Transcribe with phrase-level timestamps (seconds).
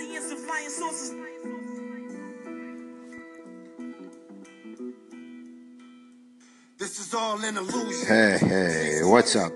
[0.00, 1.14] aliens and flying saucers.
[6.78, 8.06] This is all an illusion.
[8.08, 9.52] Hey, hey, what's up?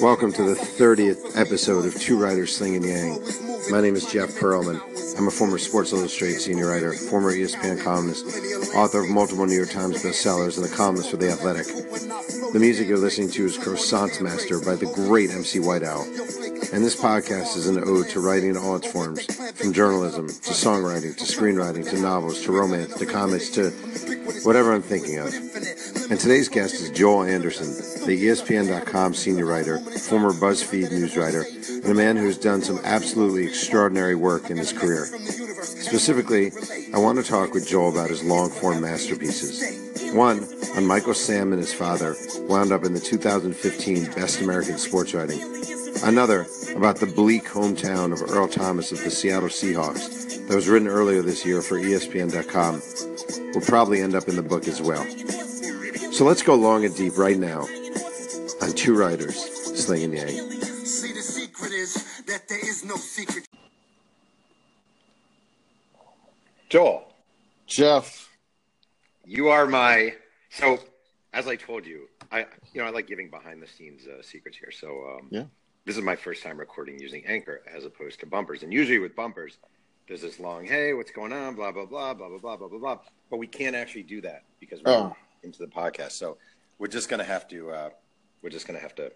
[0.00, 3.20] Welcome to the 30th episode of Two Writers Slinging Yang.
[3.70, 4.80] My name is Jeff Pearlman.
[5.18, 8.24] I'm a former Sports Illustrated senior writer, former ESPN columnist,
[8.74, 11.66] author of multiple New York Times bestsellers, and a columnist for The Athletic.
[11.66, 16.04] The music you're listening to is Croissant's Master by the great MC White Owl.
[16.72, 19.26] And this podcast is an ode to writing in all its forms,
[19.60, 23.70] from journalism to songwriting to screenwriting to novels to romance to comics to
[24.44, 25.34] whatever I'm thinking of.
[26.10, 27.66] And today's guest is Joel Anderson,
[28.06, 33.44] the ESPN.com senior writer, former BuzzFeed news writer, and a man who's done some absolutely
[33.44, 35.04] extraordinary work in his career.
[35.04, 36.52] Specifically,
[36.94, 40.14] I want to talk with Joel about his long form masterpieces.
[40.14, 40.42] One,
[40.76, 42.16] on Michael Sam and his father,
[42.48, 45.38] wound up in the 2015 Best American Sports Writing.
[46.02, 50.88] Another, about the bleak hometown of Earl Thomas of the Seattle Seahawks, that was written
[50.88, 52.80] earlier this year for ESPN.com,
[53.54, 55.04] will probably end up in the book as well.
[56.12, 57.66] So let's go long and deep right now
[58.62, 60.50] on Two Writers, Slinging Yang.
[60.86, 63.46] See, the secret is that there is no secret.
[66.70, 67.12] Joel,
[67.66, 68.28] Jeff,
[69.24, 70.14] you are my
[70.50, 70.78] so.
[71.32, 72.40] As I told you, I
[72.72, 74.70] you know I like giving behind the scenes uh, secrets here.
[74.72, 75.44] So um, Yeah.
[75.84, 78.62] This is my first time recording using Anchor as opposed to bumpers.
[78.62, 79.58] And usually with bumpers,
[80.08, 82.78] there's this long, hey, what's going on, blah blah blah blah blah blah blah blah
[82.78, 82.98] blah.
[83.30, 85.16] But we can't actually do that because we're Oh.
[85.42, 86.12] into the podcast.
[86.12, 86.36] So
[86.78, 87.90] we're just gonna have to uh,
[88.42, 89.12] we're just gonna have to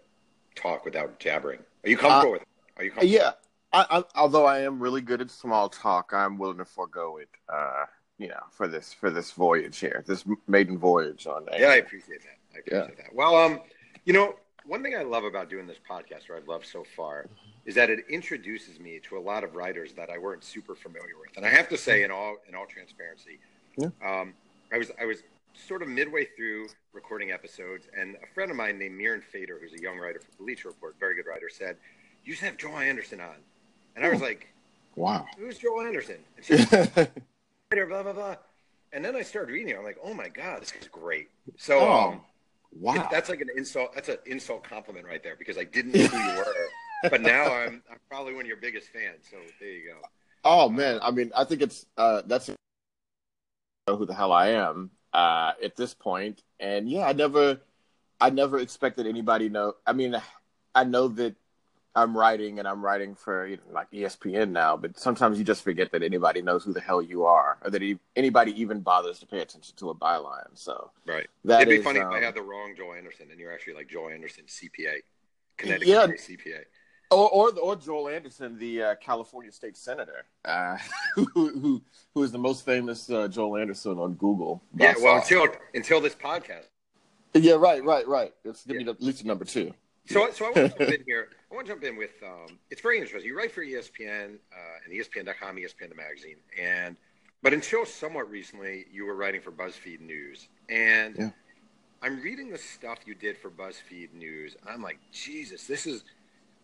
[0.55, 1.61] talk without jabbering.
[1.85, 2.43] Are you comfortable with?
[2.43, 2.49] It?
[2.77, 3.13] Are you comfortable?
[3.15, 3.33] yeah,
[3.73, 7.29] I, I, although I am really good at small talk, I'm willing to forego it.
[7.53, 7.85] Uh,
[8.19, 11.47] you know, for this for this voyage here, this maiden voyage on.
[11.59, 12.39] Yeah, I appreciate that.
[12.55, 13.15] I appreciate that.
[13.15, 13.61] Well, um,
[14.05, 17.27] you know, one thing I love about doing this podcast, or I've loved so far,
[17.67, 21.19] is that it introduces me to a lot of writers that I weren't super familiar
[21.21, 21.37] with.
[21.37, 23.39] And I have to say, in all in all transparency,
[23.77, 23.89] Yeah.
[24.05, 24.35] um,
[24.73, 25.23] I was I was
[25.55, 29.73] sort of midway through recording episodes, and a friend of mine named Mirin Fader, who's
[29.79, 31.77] a young writer for Bleacher Report, very good writer, said,
[32.25, 33.37] "You should have Joel Anderson on."
[33.97, 34.49] And I was like,
[34.97, 35.27] Wow.
[35.39, 37.11] "Who's Joel Anderson?" And she's like,
[37.71, 38.37] writer, blah blah blah.
[38.93, 39.77] And then I started reading it.
[39.77, 41.29] I'm like, oh my god, this is great.
[41.57, 42.21] So oh, um,
[42.79, 42.95] wow.
[42.95, 43.95] it- that's like an insult.
[43.95, 47.53] That's an insult compliment right there because I didn't know who you were, but now
[47.53, 49.25] I'm I'm probably one of your biggest fans.
[49.31, 49.99] So there you go.
[50.45, 52.51] oh man, I mean, I think it's uh, that's
[53.87, 57.61] who the hell I am uh, at this point, and yeah, I never,
[58.21, 59.75] I never expected anybody know.
[59.87, 60.17] I mean,
[60.75, 61.35] I know that
[61.97, 65.63] I'm writing and I'm writing for you know, like ESPN now, but sometimes you just
[65.63, 69.21] forget that anybody knows who the hell you are, or that e- anybody even bothers
[69.21, 70.49] to pay attention to a byline.
[70.55, 71.29] So Right.
[71.45, 73.53] that It'd be is, funny um, if I had the wrong Joel Anderson and you're
[73.53, 75.03] actually like Joel Anderson CPA,
[75.57, 76.07] Connecticut Yeah.
[76.07, 76.65] CPA.
[77.13, 80.77] or, or or Joel Anderson, the uh, California state senator, uh,
[81.15, 81.25] who,
[81.61, 81.83] who
[82.13, 84.63] who is the most famous uh, Joel Anderson on Google.
[84.77, 84.95] Yeah.
[85.01, 85.21] Well, far.
[85.21, 86.65] until until this podcast.
[87.35, 88.35] yeah, right, right, right.
[88.45, 88.85] It's gonna Yeah.
[88.85, 89.73] be the, at least number two.
[90.07, 91.29] So, so I want to jump in here.
[91.51, 92.11] I want to jump in with.
[92.23, 93.29] Um, it's very interesting.
[93.29, 96.97] You write for ESPN uh, and ESPN.com, ESPN the magazine, and
[97.43, 101.31] but until somewhat recently, you were writing for BuzzFeed News, and Yeah.
[102.03, 104.57] I'm reading the stuff you did for BuzzFeed News.
[104.61, 106.05] And I'm like, Jesus, this is.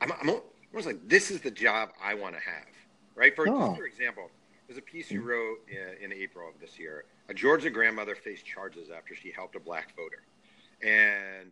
[0.03, 2.69] I'm, I'm almost like this is the job I want to have,
[3.15, 3.35] right?
[3.35, 3.75] For Oh.
[3.75, 4.31] for example,
[4.67, 7.05] there's a piece you wrote in, in April of this year.
[7.31, 10.23] A Georgia grandmother faced charges after she helped a black voter,
[10.83, 11.51] and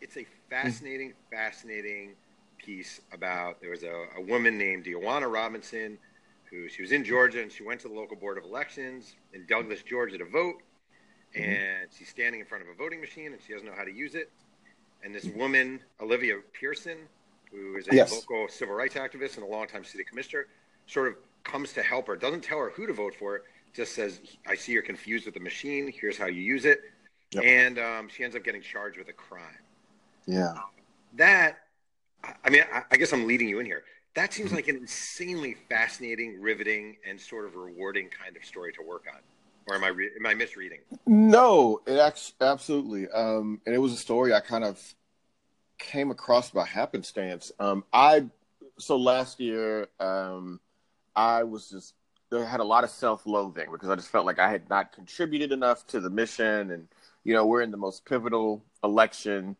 [0.00, 2.14] it's a fascinating, fascinating
[2.58, 5.98] piece about there was a, a woman named Dewana Robinson
[6.50, 9.44] who she was in Georgia and she went to the local board of elections in
[9.46, 10.62] Douglas, Georgia to vote.
[11.34, 13.92] And she's standing in front of a voting machine and she doesn't know how to
[13.92, 14.30] use it.
[15.02, 16.98] And this woman, Olivia Pearson,
[17.50, 18.12] who is a Yes.
[18.12, 20.46] local civil rights activist and a longtime city commissioner,
[20.86, 23.42] sort of comes to help her, doesn't tell her who to vote for,
[23.74, 25.92] just says, I see you're confused with the machine.
[25.92, 26.80] Here's how you use it.
[27.32, 27.44] Yep.
[27.44, 29.65] And um, she ends up getting charged with a crime
[30.26, 30.54] Yeah.
[31.14, 31.58] that
[32.24, 33.84] I- I mean, I, I guess I'm leading you in here.
[34.14, 38.82] That seems like an insanely fascinating, riveting, and sort of rewarding kind of story to
[38.82, 39.20] work on.
[39.68, 40.80] Or am I re- am I misreading?
[41.06, 43.08] No, it actually absolutely.
[43.10, 44.80] Um, and it was a story I kind of
[45.78, 47.52] came across by happenstance.
[47.58, 48.26] Um, I
[48.78, 50.60] so last year, um,
[51.14, 51.94] I was just
[52.32, 55.52] I had a lot of self-loathing because I just felt like I had not contributed
[55.52, 56.88] enough to the mission, and
[57.24, 59.56] you know we're in the most pivotal election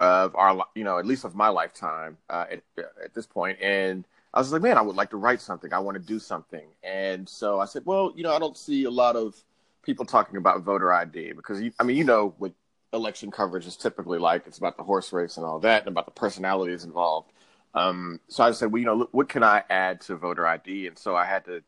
[0.00, 2.62] of our, you know, at least of my lifetime uh, at,
[3.02, 5.72] at this point, and I was like, man, I would like to write something.
[5.72, 6.66] I want to do something.
[6.82, 9.34] And so I said, well, you know, I don't see a lot of
[9.82, 12.52] people talking about voter ID because, you, I mean, you know, what
[12.92, 14.46] election coverage is typically like.
[14.46, 17.32] It's about the horse race and all that and about the personalities involved.
[17.74, 20.86] Um, so I said, well, you know, what can I add to voter ID?
[20.86, 21.62] And so I had to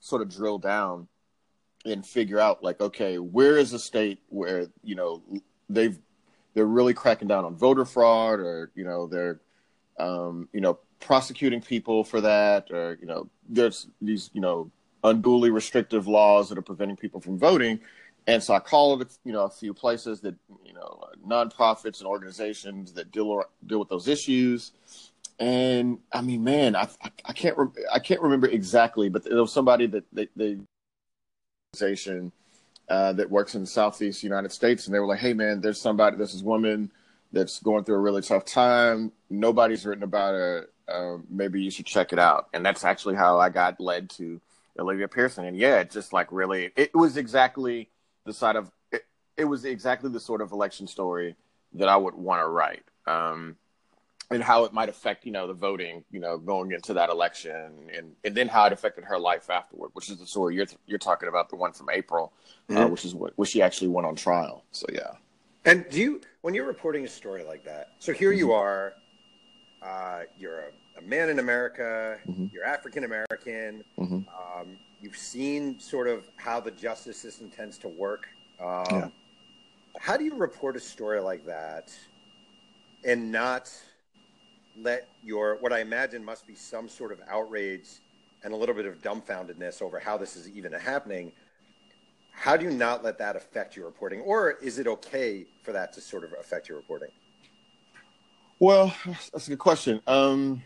[0.00, 1.08] sort of drill down
[1.84, 5.22] and figure out, like, okay, where is a state where you know
[5.68, 5.98] they've
[6.54, 9.40] they're really cracking down on voter fraud, or you know they're
[9.98, 14.70] um, you know prosecuting people for that, or you know there's these you know
[15.02, 17.78] unduly restrictive laws that are preventing people from voting.
[18.26, 20.34] And so I called, you know, a few places that,
[20.64, 24.72] you know, nonprofits and organizations that deal or, deal with those issues.
[25.38, 26.88] And I mean, man, I
[27.24, 30.58] I can't re- I can't remember exactly, but there was somebody that they, they
[31.74, 32.32] organization
[32.88, 35.80] uh, that works in the southeast United States, and they were like, "Hey, man, there's
[35.80, 36.90] somebody, there's this woman
[37.32, 39.12] that's going through a really tough time.
[39.30, 40.68] Nobody's written about her.
[40.88, 44.40] Um, maybe you should check it out." And that's actually how I got led to
[44.78, 45.44] Olivia Pearson.
[45.44, 47.88] And yeah, it just like really, it was exactly
[48.24, 49.04] the side of it,
[49.36, 51.36] it was exactly the sort of election story
[51.74, 52.84] that I would want to write.
[53.06, 53.56] Um,
[54.30, 57.88] and how it might affect, you know, the voting, you know, going into that election,
[57.96, 60.98] and and then how it affected her life afterward, which is the story you're you're
[60.98, 62.32] talking about, the one from April,
[62.68, 62.82] uh, mm-hmm.
[62.82, 64.64] uh, which is what which she actually went on trial.
[64.70, 65.12] So yeah.
[65.66, 68.38] And do you, when you're reporting a story like that, so here mm-hmm.
[68.38, 68.92] you are,
[69.82, 72.46] uh, you're a a man in America, mm-hmm.
[72.52, 74.14] you're African American, mm-hmm.
[74.14, 78.26] um, you've seen sort of how the justice system tends to work.
[78.60, 79.08] Um, yeah.
[79.98, 81.92] How do you report a story like that
[83.04, 83.72] and not
[84.80, 87.88] let your, what I imagine must be some sort of outrage
[88.42, 91.32] and a little bit of dumbfoundedness over how this is even happening?
[92.32, 94.20] How do you not let that affect your reporting?
[94.20, 97.10] Or is it okay for that to sort of affect your reporting?
[98.58, 98.94] Well,
[99.32, 100.00] that's a good question.
[100.06, 100.62] Um,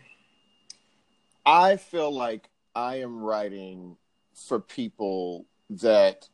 [1.45, 3.97] I feel like I am writing
[4.33, 6.27] for people that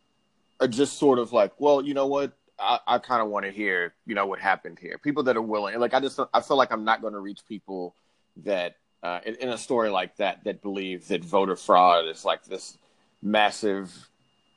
[0.60, 2.38] are just sort of like, well, you know what?
[2.60, 4.98] I, I kind of want to hear, you know, what happened here.
[4.98, 7.42] People that are willing, like, I just, I feel like I'm not going to reach
[7.48, 7.96] people
[8.44, 12.44] that, uh, in, in, a story like that, that believe that voter fraud is like
[12.46, 12.78] this
[13.22, 14.10] massive,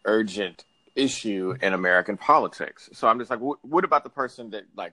[0.05, 0.65] urgent
[0.95, 2.89] issue in American politics.
[2.93, 4.93] So I'm just like, what, what about the person that, like,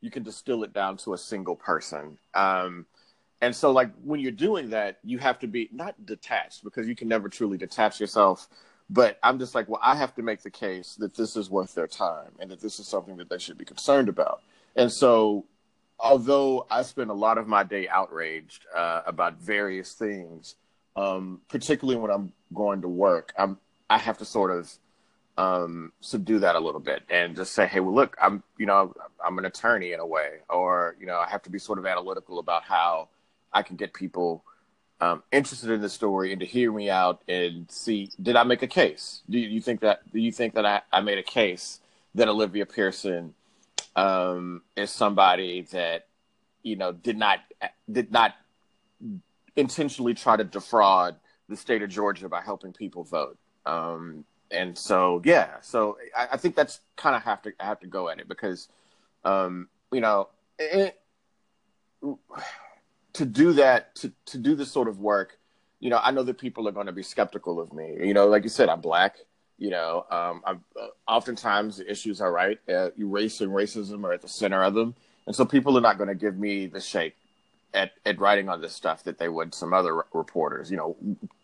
[0.00, 2.18] you can distill it down to a single person?
[2.34, 2.86] Um,
[3.40, 6.96] and so, like, when you're doing that, you have to be not detached because you
[6.96, 8.48] can never truly detach yourself.
[8.88, 11.74] But I'm just like, well, I have to make the case that this is worth
[11.74, 14.42] their time and that this is something that they should be concerned about.
[14.76, 15.44] And so,
[15.98, 20.54] although I spend a lot of my day outraged uh, about various things,
[20.94, 24.72] um, particularly when I'm going to work, I'm I have to sort of
[25.38, 28.94] um, subdue that a little bit and just say, hey, well, look, I'm you know
[29.24, 31.86] I'm an attorney in a way, or you know I have to be sort of
[31.86, 33.08] analytical about how
[33.52, 34.44] I can get people
[35.00, 38.62] um, interested in the story and to hear me out and see did I make
[38.62, 39.22] a case?
[39.28, 41.80] Do you think that do you think that I, I made a case
[42.14, 43.34] that Olivia Pearson
[43.94, 46.06] um, is somebody that
[46.62, 47.40] you know did not
[47.90, 48.34] did not
[49.54, 51.16] intentionally try to defraud
[51.48, 53.38] the state of Georgia by helping people vote?
[53.66, 57.80] Um, and so yeah, so I, I think that's kind of have to I have
[57.80, 58.68] to go at it because
[59.24, 60.28] um, you know.
[60.58, 60.98] It,
[63.16, 65.38] to do that, to, to do this sort of work,
[65.80, 67.96] you know, I know that people are going to be skeptical of me.
[68.00, 69.16] You know, like you said, I'm black.
[69.58, 72.58] You know, um, I'm, uh, oftentimes the issues are right.
[72.68, 74.94] Uh, race and racism are at the center of them,
[75.26, 77.16] and so people are not going to give me the shake
[77.72, 80.70] at, at writing on this stuff that they would some other reporters.
[80.70, 80.96] You know,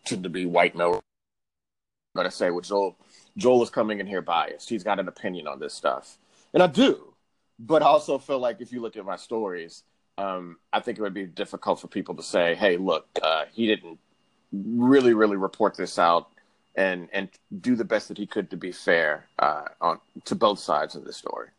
[0.05, 1.01] tend to be white male.
[2.15, 2.97] Going to say, well, Joel,
[3.35, 4.69] Joel is coming in here biased.
[4.69, 6.19] He's got an opinion on this stuff,
[6.53, 7.15] and I do.
[7.57, 9.83] But I also feel like if you look at my stories,
[10.17, 13.67] um, I think it would be difficult for people to say, "Hey, look, uh, he
[13.67, 13.99] didn't
[14.51, 16.29] really, really report this out
[16.75, 17.29] and and
[17.61, 21.05] do the best that he could to be fair uh, on to both sides of
[21.05, 21.49] the story."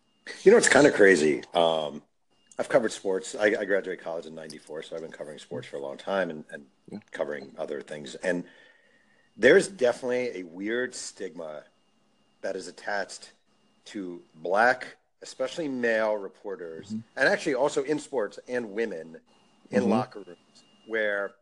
[0.43, 1.43] You know, it's kind of crazy.
[1.53, 2.03] Um,
[2.59, 3.35] I've covered sports.
[3.35, 6.31] I, I, graduated college in '94, so I've been covering sports for a long time
[6.31, 6.99] and, and yeah.
[7.11, 8.15] covering other things.
[8.17, 8.45] And
[9.37, 11.65] there's definitely a weird stigma
[12.43, 13.33] that is attached
[13.87, 17.01] to black especially male reporters, mm-hmm.
[17.17, 19.17] and actually also in sports and women
[19.71, 19.91] in mm-hmm.
[19.91, 21.33] locker rooms, where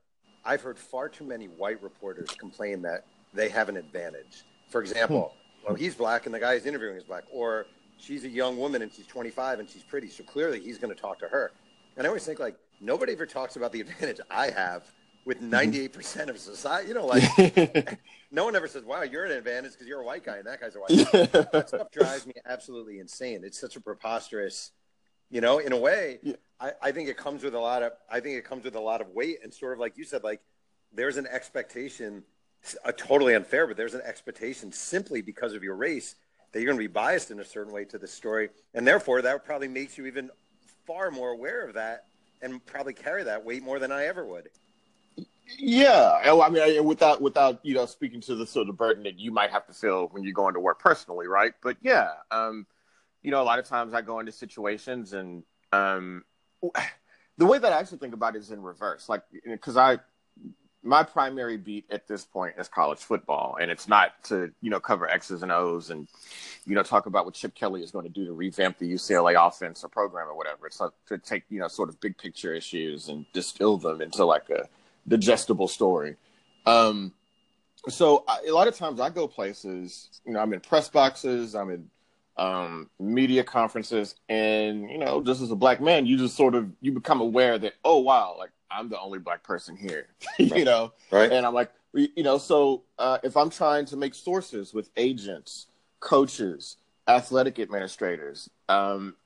[0.45, 4.45] I've heard far too many white reporters complain that they have an advantage.
[4.69, 5.67] For example, hmm.
[5.67, 7.67] well, he's black and the guy he's interviewing is black, or
[7.99, 11.01] she's a young woman and she's 25 and she's pretty, so clearly he's going to
[11.01, 11.51] talk to her.
[11.97, 14.85] And I always think like nobody ever talks about the advantage I have
[15.25, 16.31] with 98% mm-hmm.
[16.31, 16.89] of society.
[16.89, 17.99] You know, like
[18.31, 20.61] no one ever says, wow, you're an advantage because you're a white guy and that
[20.61, 21.43] guy's a white guy.
[21.53, 23.43] that stuff drives me absolutely insane.
[23.45, 24.73] It's such a preposterous,
[25.31, 26.35] you know, in a way, yeah.
[26.61, 28.81] I, I think it comes with a lot of, I think it comes with a
[28.81, 30.41] lot of weight and sort of like you said, like
[30.93, 32.23] there's an expectation,
[32.85, 36.15] a totally unfair, but there's an expectation simply because of your race
[36.53, 38.51] that you're going to be biased in a certain way to the story.
[38.75, 40.31] And therefore that probably makes you even
[40.87, 42.07] far more aware of that
[42.43, 44.49] and probably carry that weight more than I ever would.
[45.59, 49.19] Yeah, oh, I mean, without without you know speaking to the sort of burden that
[49.19, 51.53] you might have to feel when you're going to work personally, right?
[51.63, 52.67] But yeah, um,
[53.23, 55.43] you know, a lot of times I go into situations and
[55.73, 56.25] um,
[57.39, 59.99] the way that I actually think about it is in reverse, like because I
[60.85, 64.81] my primary beat at this point is college football, and it's not to you know
[64.81, 66.09] cover X's and O's and
[66.67, 69.35] you know talk about what Chip Kelly is going to do to revamp the UCLA
[69.47, 70.67] offense or program or whatever.
[70.67, 74.25] It's like to take you know sort of big picture issues and distill them into
[74.25, 74.69] like a
[75.07, 76.17] digestible story.
[76.67, 77.13] Um,
[77.89, 81.55] so I, a lot of times I go places, you know, I'm in press boxes,
[81.55, 81.91] I'm in
[82.37, 86.71] um, media conferences, and you know, just as a black man, you just sort of
[86.81, 90.93] you become aware that oh wow, like I'm the only black person here, you know,
[91.11, 91.31] right?
[91.31, 95.67] And I'm like, you know, so uh, if I'm trying to make sources with agents,
[96.01, 96.77] coaches,
[97.09, 99.17] athletic administrators, um,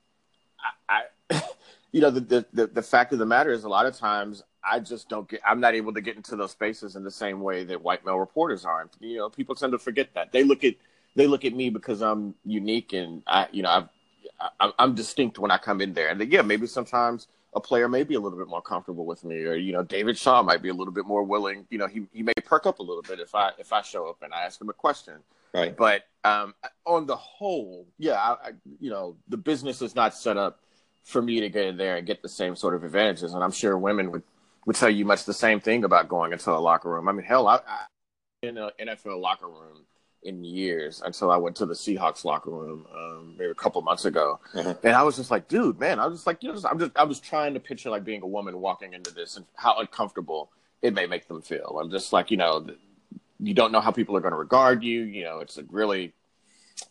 [0.88, 1.42] I, I
[1.92, 4.80] you know, the, the the fact of the matter is, a lot of times I
[4.80, 5.40] just don't get.
[5.46, 8.18] I'm not able to get into those spaces in the same way that white male
[8.18, 8.82] reporters are.
[8.82, 10.75] And, you know, people tend to forget that they look at
[11.14, 13.88] they look at me because I'm unique and I, you know, I've,
[14.61, 16.08] I, I'm distinct when I come in there.
[16.08, 19.44] And yeah, maybe sometimes a player may be a little bit more comfortable with me,
[19.44, 21.66] or you know, David Shaw might be a little bit more willing.
[21.70, 24.08] You know, he he may perk up a little bit if I if I show
[24.08, 25.14] up and I ask him a question.
[25.54, 25.75] Right.
[25.75, 26.54] But um,
[26.85, 30.61] on the whole, yeah, I, I, you know, the business is not set up
[31.04, 33.32] for me to get in there and get the same sort of advantages.
[33.32, 34.23] And I'm sure women would
[34.66, 37.08] would tell you much the same thing about going into a locker room.
[37.08, 37.87] I mean, hell, I, I
[38.42, 39.87] in an NFL locker room
[40.23, 44.04] in years until I went to the Seahawks locker room um, maybe a couple months
[44.04, 44.87] ago, mm-hmm.
[44.87, 46.92] and I was just like, dude, man, I was just like, you know, I'm just
[46.96, 50.50] I was trying to picture like being a woman walking into this and how uncomfortable
[50.82, 51.78] it may make them feel.
[51.80, 52.66] I'm just like, you know,
[53.38, 55.02] you don't know how people are going to regard you.
[55.02, 56.12] You know, it's a really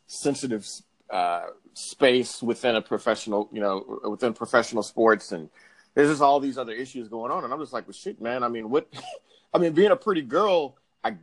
[0.07, 0.67] sensitive
[1.09, 5.49] uh, space within a professional, you know, within professional sports and
[5.95, 8.43] there's just all these other issues going on, and I'm just like, well, shit, man.
[8.43, 8.87] I mean, what?
[9.53, 11.15] I mean, being a pretty girl, I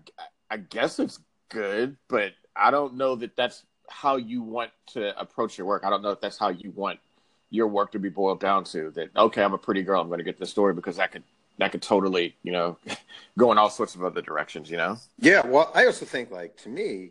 [0.50, 5.58] I guess it's good, but I don't know that that's how you want to approach
[5.58, 5.84] your work.
[5.84, 6.98] I don't know if that's how you want
[7.50, 8.90] your work to be boiled down to.
[8.92, 11.22] That okay, I'm a pretty girl, I'm going to get this story because that could
[11.58, 12.78] that could totally, you know,
[13.38, 14.70] go in all sorts of other directions.
[14.70, 14.96] You know?
[15.18, 15.46] Yeah.
[15.46, 17.10] Well, I also think like to me,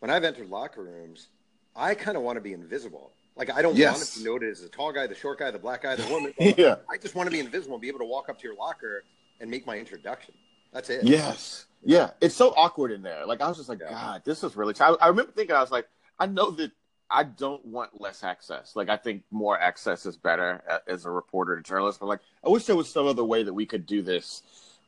[0.00, 1.28] when I've entered locker rooms,
[1.76, 3.12] I kind of want to be invisible.
[3.36, 3.96] Like I don't yes.
[3.96, 6.06] want to be noted as the tall guy, the short guy, the black guy, the
[6.12, 6.34] woman.
[6.38, 6.76] yeah.
[6.90, 9.04] I just want to be invisible and be able to walk up to your locker
[9.40, 10.34] and make my introduction.
[10.72, 11.04] That's it.
[11.04, 11.66] Yes.
[11.82, 12.10] Yeah.
[12.20, 13.24] It's so awkward in there.
[13.26, 13.90] Like I was just like, yeah.
[13.90, 14.74] God, this is really.
[14.74, 14.84] T-.
[14.84, 16.72] I, I remember thinking, I was like, I know that
[17.10, 18.74] I don't want less access.
[18.74, 22.00] Like I think more access is better uh, as a reporter and journalist.
[22.00, 24.42] But like, I wish there was some other way that we could do this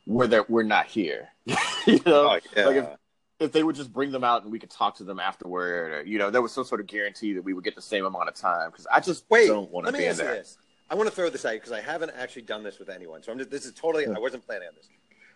[0.05, 1.29] where that we're not here.
[1.85, 2.65] you know, oh, yeah.
[2.65, 2.87] like if,
[3.39, 6.03] if they would just bring them out and we could talk to them afterward, or
[6.05, 8.29] you know, there was some sort of guarantee that we would get the same amount
[8.29, 8.69] of time.
[8.71, 10.35] Because I just Wait, don't want to be in there.
[10.35, 10.57] This.
[10.89, 13.23] I want to throw this out because I haven't actually done this with anyone.
[13.23, 14.07] So I'm just this is totally.
[14.07, 14.89] I wasn't planning on this.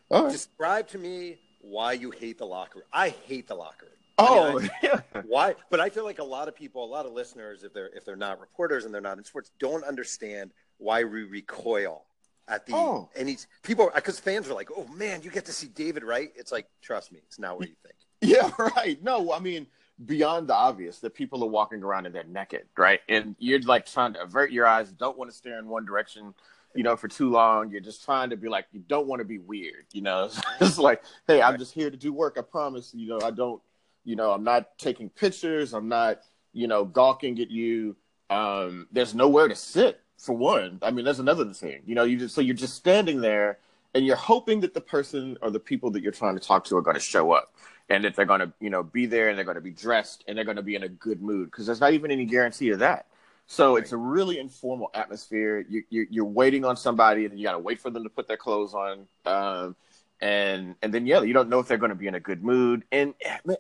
[0.10, 0.32] Right.
[0.32, 2.88] Describe to me why you hate the locker room.
[2.94, 3.96] I hate the locker room.
[4.18, 5.22] Oh, I mean, I, yeah.
[5.28, 5.56] why?
[5.70, 8.06] But I feel like a lot of people, a lot of listeners, if they're if
[8.06, 12.06] they're not reporters and they're not in sports, don't understand why we recoil
[12.50, 13.10] at the oh.
[13.16, 16.32] and he's people because fans are like, oh man, you get to see David Wright.
[16.36, 17.96] It's like, trust me, it's not what you think.
[18.22, 19.02] Yeah, right.
[19.02, 19.66] No, I mean,
[20.06, 23.00] beyond the obvious that people are walking around and they're naked, right?
[23.08, 26.34] And you're like trying to avert your eyes, don't want to stare in one direction,
[26.76, 27.72] you know, for too long.
[27.72, 30.30] You're just trying to be like, you don't want to be weird, you know?
[30.62, 32.36] it's like, hey, I'm just here to do work.
[32.38, 33.62] I promise, you know, I don't,
[34.04, 35.74] you know, I'm not taking pictures.
[35.74, 36.20] I'm not,
[36.52, 37.96] you know, gawking at you.
[38.30, 40.80] Um, there's nowhere to sit for one.
[40.82, 43.58] I mean, that's another thing, you know, you just, so you're just standing there
[43.96, 46.78] and you're hoping that the person or the people that you're trying to talk to
[46.78, 47.54] are going to show up
[47.90, 50.24] and that they're going to you know be there and they're going to be dressed
[50.28, 52.70] and they're going to be in a good mood because there's not even any guarantee
[52.70, 53.08] of that
[53.48, 53.84] so right.
[53.84, 57.60] it's a really informal atmosphere you, you, you're waiting on somebody and you got to
[57.60, 59.76] wait for them to put their clothes on um,
[60.22, 62.44] and and then yeah you don't know if they're going to be in a good
[62.44, 63.14] mood and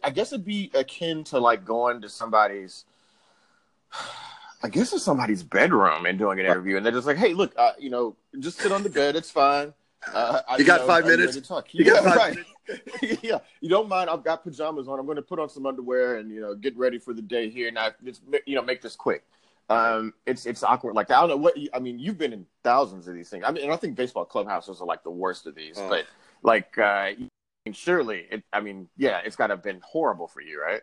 [0.03, 2.85] i guess it'd be akin to like going to somebody's
[4.61, 7.53] I guess it's somebody's bedroom and doing an interview, and they're just like, "Hey, look,
[7.57, 9.15] uh, you know, just sit on the bed.
[9.15, 9.73] It's fine.
[10.13, 11.35] Uh, you, got know, five minutes.
[11.35, 12.37] to You, you got five right.
[12.67, 13.19] minutes.
[13.23, 14.09] yeah, you don't mind.
[14.09, 14.99] I've got pajamas on.
[14.99, 17.49] I'm going to put on some underwear and you know get ready for the day
[17.49, 17.71] here.
[17.71, 19.23] Now, just you know, make this quick.
[19.69, 21.17] Um, it's it's awkward like that.
[21.17, 21.99] I don't know what I mean.
[21.99, 23.43] You've been in thousands of these things.
[23.45, 25.75] I mean, and I think baseball clubhouses are like the worst of these.
[25.77, 25.89] Oh.
[25.89, 26.05] But
[26.43, 27.11] like, uh,
[27.71, 30.81] surely, it, I mean, yeah, it's got to have been horrible for you, right?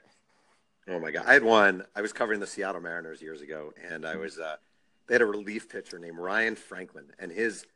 [0.88, 1.84] Oh my god, I had one.
[1.96, 4.56] I was covering the Seattle Mariners years ago, and I was uh,
[5.06, 7.66] they had a relief pitcher named Ryan Franklin, and his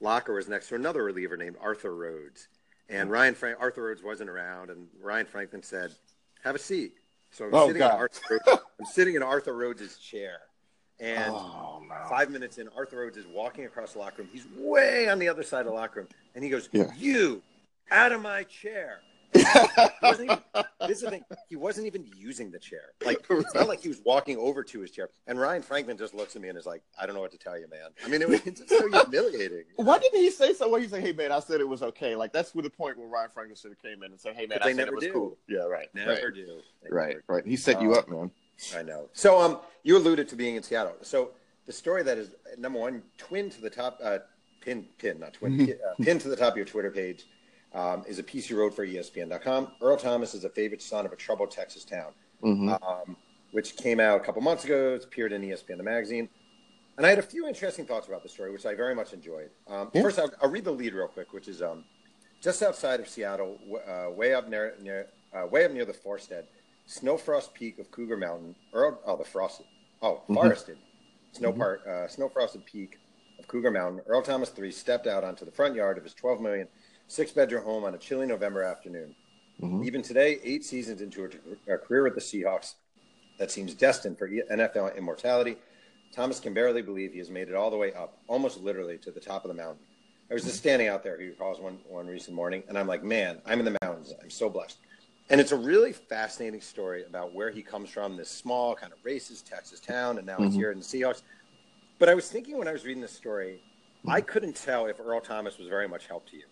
[0.00, 2.48] locker was next to another reliever named Arthur Rhodes.
[2.88, 5.92] And Ryan Frank- Arthur Rhodes wasn't around, and Ryan Franklin said,
[6.44, 6.94] "Have a seat."
[7.30, 10.38] So I'm oh, sitting in Arthur Rhodes, I'm sitting in Arthur Rhodes' chair,
[10.98, 11.94] And Oh, no.
[12.08, 14.30] five minutes in, Arthur Rhodes is walking across the locker room.
[14.32, 16.90] He's way on the other side of the locker room, and he goes, Yeah.
[16.96, 17.42] "You
[17.90, 19.00] out of my chair."
[19.34, 19.44] He
[20.02, 21.24] wasn't even, this is the thing.
[21.48, 22.92] He wasn't even using the chair.
[23.04, 25.10] Like it's not like he was walking over to his chair.
[25.26, 27.38] And Ryan Franklin just looks at me and is like, "I don't know what to
[27.38, 29.64] tell you, man." I mean, it was it's just so humiliating.
[29.76, 30.68] Why didn't he say so?
[30.68, 32.14] Why he say, "Hey man, I said it was okay"?
[32.16, 34.46] Like that's where the point where Ryan Franklin should have came in and said, "Hey
[34.46, 35.12] man, I they said never it was do.
[35.12, 35.88] cool." Yeah, right.
[35.94, 36.34] Never right.
[36.34, 36.60] do.
[36.82, 37.46] They Right, never right.
[37.46, 38.30] He set you Um, up, man.
[38.76, 39.08] I know.
[39.12, 40.94] So, um, you alluded to being in Seattle.
[41.02, 41.32] So,
[41.66, 44.18] the story that is number one, twin to the top, uh,
[44.62, 47.26] pin, pin, not twin, pin, uh, pin to the top of your Twitter page,
[47.76, 49.72] um, is a piece you wrote for ESPN.com.
[49.80, 53.16] Earl Thomas is a favorite son of a troubled Texas town, hmm um,
[53.52, 54.94] which came out a couple months ago.
[54.94, 56.28] It's appeared in ESPN the magazine.
[56.96, 59.50] And I had a few interesting thoughts about the story, which I very much enjoyed.
[59.68, 60.02] Um, Yeah.
[60.02, 61.84] First, I'll, I'll read the lead real quick, which is um,
[62.40, 66.44] just outside of Seattle, uh, way up near, near uh, way up near the Forstead,
[66.86, 68.54] Snowfrost Peak of Cougar Mountain.
[68.72, 69.66] Earl, oh, the frosted,
[70.00, 70.34] oh, Mhm.
[70.34, 70.78] forested,
[71.32, 72.98] snow part, uh, snow frosted peak
[73.38, 74.00] of Cougar Mountain.
[74.06, 76.68] Earl Thomas III stepped out onto the front yard of his 12 million
[77.08, 79.14] six bedroom home on a chilly November afternoon.
[79.60, 79.84] Mhm.
[79.86, 81.24] Even today, eight seasons into
[81.68, 82.74] a, career with the Seahawks
[83.38, 85.56] that seems destined for NFL immortality,
[86.12, 89.10] Thomas can barely believe he has made it all the way up, almost literally to
[89.10, 89.84] the top of the mountain.
[90.30, 93.04] I was just standing out there, he recalls one, one recent morning, and I'm like,
[93.04, 94.12] man, I'm in the mountains.
[94.22, 94.78] I'm so blessed.
[95.28, 99.02] And it's a really fascinating story about where he comes from, this small, kind of
[99.02, 100.56] racist Texas town, and now he's Mhm.
[100.56, 101.22] here in the Seahawks.
[101.98, 103.62] But I was thinking when I was reading this story,
[104.08, 106.44] I couldn't tell if Earl Thomas was very much help to you.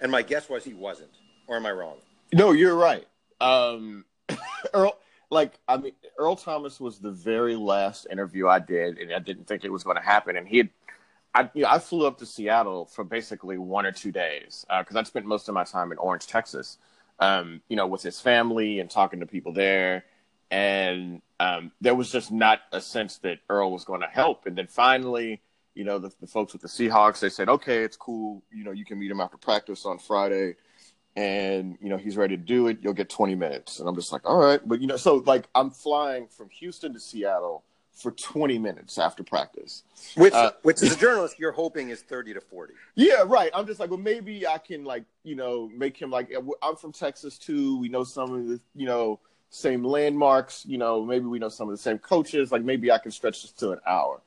[0.00, 1.10] And my guess was he wasn't.
[1.46, 1.96] Or am I wrong?
[2.32, 3.06] No, you're right.
[3.40, 4.04] Um,
[4.74, 4.98] Earl,
[5.30, 9.46] like, I mean, Earl Thomas was the very last interview I did, and I didn't
[9.46, 10.36] think it was going to happen.
[10.36, 10.70] And he had,
[11.34, 14.96] I, you know, I flew up to Seattle for basically one or two days because
[14.96, 16.78] I'd spent most of my time in Orange, Texas,
[17.18, 20.04] um, you know, with his family and talking to people there.
[20.50, 24.46] And um, there was just not a sense that Earl was going to help.
[24.46, 25.42] And then finally,
[25.74, 28.42] you know, the, the folks with the Seahawks, they said, okay, it's cool.
[28.52, 30.56] You know, you can meet him after practice on Friday.
[31.16, 32.78] And you know he's ready to do it.
[32.80, 33.80] You'll get 20 minutes.
[33.80, 34.60] And i'm just like all right.
[34.64, 39.24] But you know so like i'm flying from houston to seattle for 20 minutes after
[39.24, 39.82] practice.
[40.16, 42.74] Which, Uh, which as a journalist, you're hoping is 30 to 40.
[42.94, 43.50] yeah right.
[43.52, 46.92] I'm just like well maybe i can like you know make him like i'm from
[46.92, 47.80] texas too.
[47.80, 49.18] We know some of the you know
[49.50, 50.64] same landmarks.
[50.66, 52.52] You know maybe we know some of the same coaches.
[52.52, 54.20] Like maybe i can stretch this to an hour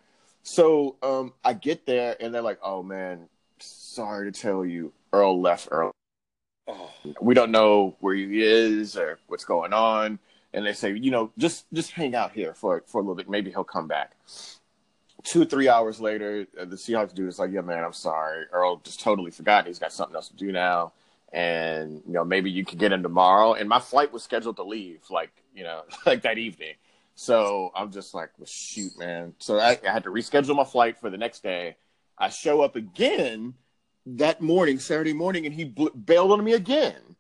[0.43, 3.27] so um i get there and they're like oh man
[3.59, 5.91] sorry to tell you earl left early.
[6.67, 10.19] Oh, we don't know where he is or what's going on.
[10.53, 13.29] And they say you know just just hang out here for for a little bit.
[13.29, 14.13] Maybe he'll come back.
[15.23, 18.45] Two three hours later uh, the seahawks dude is like yeah man i'm sorry.
[18.51, 19.67] Earl just totally forgot.
[19.67, 20.93] He's got something else to do now.
[21.31, 23.53] And you know maybe you can get him tomorrow.
[23.53, 26.75] And my flight was scheduled to leave like you know like that evening
[27.21, 30.97] so i'm just like well, shoot man so I, I had to reschedule my flight
[30.97, 31.75] for the next day
[32.17, 33.53] i show up again
[34.05, 37.15] that morning, Saturday morning, and he bl- bailed on me again.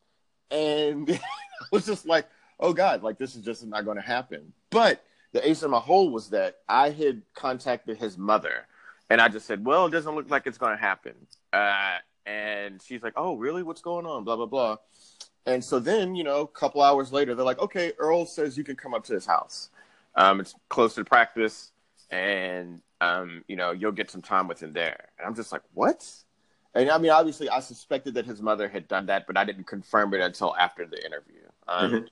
[0.49, 1.09] And
[1.61, 2.27] I was just like,
[2.59, 4.53] oh God, like this is just not going to happen.
[4.69, 8.67] But the ace in my hole was that I had contacted his mother
[9.09, 11.15] and I just said, well, it doesn't look like it's going to happen.
[11.53, 13.63] Uh, and she's like, oh, really?
[13.63, 14.23] What's going on?
[14.23, 14.77] Blah, blah, blah.
[15.45, 18.63] And so then, you know, a couple hours later, they're like, okay, Earl says you
[18.63, 19.69] can come up to his house.
[20.15, 21.71] Um, it's close to practice
[22.09, 25.09] and, um, you know, you'll get some time with him there.
[25.17, 26.05] And I'm just like, what?
[26.73, 29.65] And I mean, obviously, I suspected that his mother had done that, but I didn't
[29.67, 31.41] confirm it until after the interview.
[31.67, 32.07] Um, Mhm.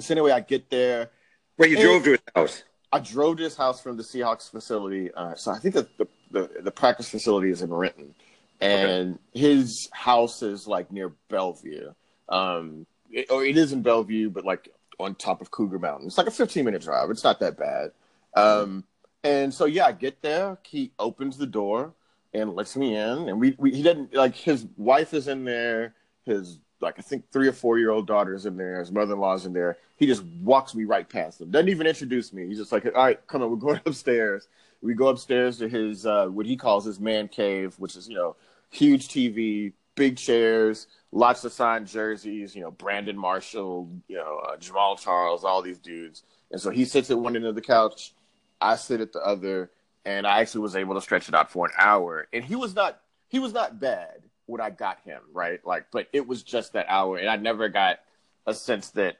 [0.00, 1.10] So anyway, I get there.
[1.58, 2.62] wait, you drove to his house.
[2.92, 5.12] I drove to his house from the Seahawks facility.
[5.12, 8.14] Uh, so I think that the, the the practice facility is in Renton,
[8.60, 11.92] and his house is like near Bellevue.
[12.28, 14.68] Um, it, or it is in Bellevue, but like
[15.02, 16.06] on top of Cougar Mountain.
[16.06, 17.10] It's like a 15 minute drive.
[17.10, 17.90] It's not that bad.
[18.34, 18.84] Um,
[19.24, 20.58] and so yeah, I get there.
[20.64, 21.92] He opens the door
[22.34, 25.94] and lets me in, and we, we he didn't like his wife is in there.
[26.24, 28.80] His like I think three or four year old daughter is in there.
[28.80, 29.78] His mother in law's in there.
[29.96, 31.50] He just walks me right past them.
[31.50, 32.46] Doesn't even introduce me.
[32.46, 34.48] He's just like, all right, come on, we're going upstairs.
[34.80, 38.16] We go upstairs to his uh, what he calls his man cave, which is you
[38.16, 38.36] know
[38.70, 42.54] huge TV, big chairs, lots of signed jerseys.
[42.54, 46.22] You know Brandon Marshall, you know uh, Jamaal Charles, all these dudes.
[46.50, 48.14] And so he sits at one end of the couch.
[48.60, 49.70] I sit at the other,
[50.04, 52.28] and I actually was able to stretch it out for an hour.
[52.32, 56.08] And he was not he was not bad when I got him right, like, but
[56.12, 58.00] it was just that hour, and I never got
[58.46, 59.18] a sense that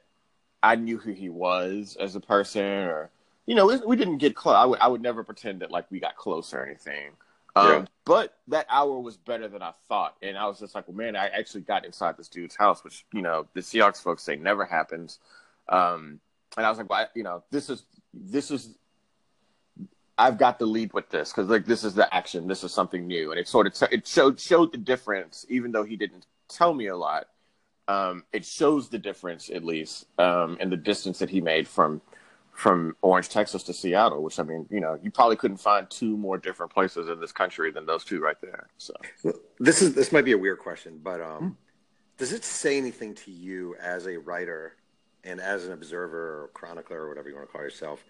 [0.61, 3.09] I knew who he was as a person, or
[3.45, 4.55] you know, we didn't get close.
[4.55, 7.11] I would I would never pretend that like we got close or anything.
[7.55, 7.85] Um, Yeah.
[8.05, 11.15] But that hour was better than I thought, and I was just like, well, man,
[11.15, 14.65] I actually got inside this dude's house, which you know the Seahawks folks say never
[14.65, 15.19] happens.
[15.69, 16.19] Um,
[16.57, 18.75] and I was like, well, I, you know, this is this is
[20.17, 23.07] I've got the lead with this because like this is the action, this is something
[23.07, 26.25] new, and it sort of t- it showed showed the difference, even though he didn't
[26.49, 27.27] tell me a lot.
[27.87, 32.01] Um, it shows the difference at least um, in the distance that he made from
[32.53, 36.15] from Orange, Texas to Seattle, which I mean, you know, you probably couldn't find two
[36.15, 38.67] more different places in this country than those two right there.
[38.77, 38.93] So
[39.59, 41.49] this is this might be a weird question, but um, hmm.
[42.17, 44.75] does it say anything to you as a writer
[45.23, 48.03] and as an observer or chronicler or whatever you want to call yourself?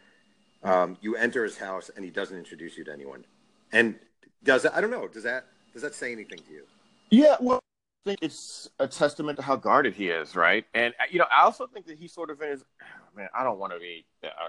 [0.62, 3.26] Um, you enter his house and he doesn't introduce you to anyone,
[3.72, 3.98] and
[4.44, 4.76] does that?
[4.76, 5.08] I don't know.
[5.08, 6.64] Does that does that say anything to you?
[7.10, 7.64] Yeah, well,
[8.04, 10.66] think it's a testament to how guarded he is, right?
[10.74, 12.64] And you know, I also think that he sort of is.
[13.16, 14.06] Man, I don't want to be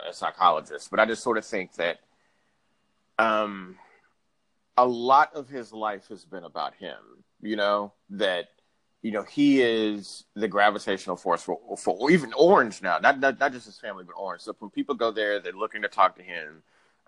[0.09, 1.99] a psychologist, but I just sort of think that
[3.19, 3.77] um,
[4.79, 6.97] a lot of his life has been about him.
[7.43, 8.47] You know that
[9.03, 13.53] you know he is the gravitational force for for even Orange now, not not, not
[13.53, 14.41] just his family, but Orange.
[14.41, 16.63] So when people go there, they're looking to talk to him.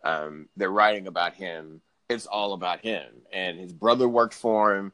[0.04, 1.80] Um, they're writing about him.
[2.11, 4.92] It's all about him, and his brother worked for him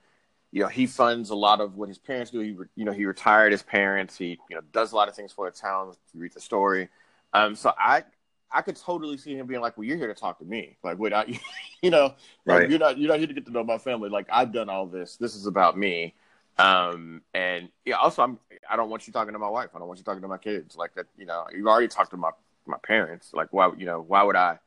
[0.52, 2.40] you know he funds a lot of what his parents do.
[2.40, 4.16] He you know he retired his parents.
[4.16, 5.92] He you know does a lot of things for the town.
[6.12, 6.88] You read the story.
[7.32, 8.04] Um, so I
[8.50, 10.76] I could totally see him being like, well, you're here to talk to me.
[10.84, 11.28] Like, without
[11.82, 12.70] you know, like, right.
[12.70, 14.10] you're not you're not here to get to know my family.
[14.10, 15.16] Like I've done all this.
[15.16, 16.14] This is about me.
[16.58, 18.38] Um, and yeah, also I'm
[18.68, 19.70] I don't want you talking to my wife.
[19.74, 20.76] I don't want you talking to my kids.
[20.76, 21.06] Like that.
[21.16, 22.30] You know, you've already talked to my
[22.66, 23.32] my parents.
[23.32, 24.58] Like why you know why would I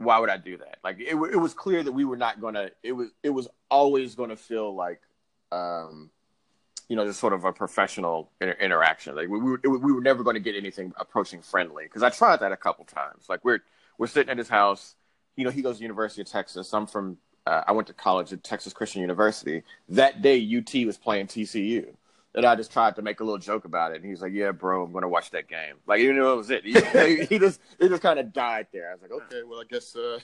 [0.00, 0.78] why would I do that?
[0.82, 2.72] Like it, it was clear that we were not to.
[2.82, 5.00] It was it was always to feel like,
[5.52, 6.10] um,
[6.88, 9.14] you know, just sort of a professional inter- interaction.
[9.14, 11.84] Like we, we were, we were never to get anything approaching friendly.
[11.84, 13.26] Because I tried that a couple times.
[13.28, 13.60] Like we're
[13.98, 14.96] we're sitting at his house.
[15.36, 16.72] You know, he goes to University of Texas.
[16.72, 17.18] I'm from.
[17.46, 19.62] Uh, I went to college at Texas Christian University.
[19.88, 21.94] That day, UT was playing TCU
[22.32, 23.96] that I just tried to make a little joke about it.
[23.96, 26.36] And he's like, "Yeah, bro, I'm going to watch that game." Like, you know, it
[26.36, 26.64] was it.
[26.64, 28.90] He, he just it just kind of died there.
[28.90, 30.18] I was like, "Okay, well, I guess uh,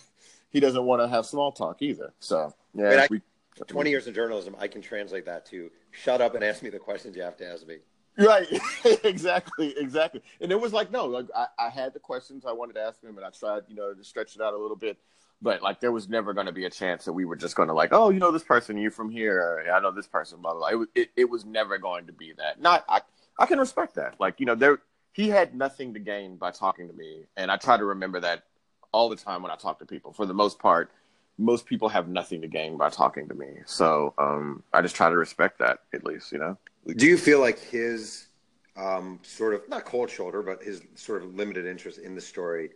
[0.51, 3.21] he doesn't want to have small talk either." So yeah, I, we,
[3.67, 6.79] twenty years in journalism, I can translate that to "shut up and ask me the
[6.79, 7.79] questions you have to ask me."
[8.19, 8.47] Right,
[9.05, 10.23] exactly, exactly.
[10.41, 13.03] And it was like, no, like I, I had the questions I wanted to ask
[13.03, 14.97] him, and I tried, you know, to stretch it out a little bit
[15.43, 17.69] but like there was never going to be a chance that we were just going
[17.69, 20.53] to like oh you know this person you from here i know this person blah
[20.53, 20.69] blah, blah.
[20.69, 22.61] It, was, it, it was never going to be that.
[22.61, 23.01] Not i
[23.39, 24.15] i can respect that.
[24.19, 24.79] Like you know there
[25.13, 28.45] he had nothing to gain by talking to me and i try to remember that
[28.93, 30.13] all the time when i talk to people.
[30.13, 30.91] For the most part
[31.39, 33.49] most people have nothing to gain by talking to me.
[33.67, 36.57] So um i just try to respect that at least you know?
[36.87, 38.29] Do you feel like his
[38.77, 42.71] um sort of not cold shoulder but his sort of limited interest in the story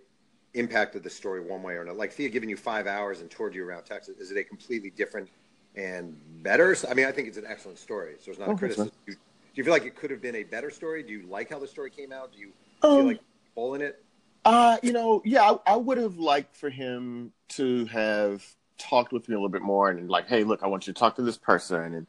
[0.55, 1.99] impacted the story one way or another?
[1.99, 4.91] Like Thea giving you five hours and toured you around Texas, is it a completely
[4.91, 5.29] different
[5.77, 6.77] and better?
[6.89, 8.93] I mean, I think it's an excellent story, so it's not oh, a criticism.
[9.07, 9.21] Do you, do
[9.55, 11.03] you, feel like it could have been a better story?
[11.03, 12.33] Do you like how the story came out?
[12.33, 13.21] Do you um, feel like
[13.55, 14.05] hole in it?
[14.45, 18.45] Uh, you know, yeah, I, I would have liked for him to have
[18.79, 20.99] talked with me a little bit more and like, hey, look, I want you to
[20.99, 22.07] talk to this person, and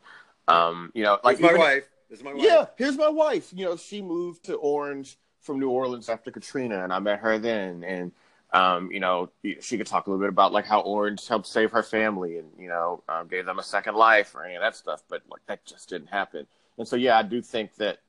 [0.47, 1.87] um, you know, like my wife.
[2.09, 2.43] This is my wife.
[2.43, 3.51] Yeah, here's my wife.
[3.53, 7.37] You know, she moved to Orange from New Orleans after Katrina, and I met her
[7.37, 8.11] then, and
[8.53, 11.71] um, you know, she could talk a little bit about like how Orange helped save
[11.71, 14.75] her family and you know um, gave them a second life or any of that
[14.75, 15.03] stuff.
[15.09, 16.47] But like that just didn't happen.
[16.77, 17.99] And so yeah, I do think that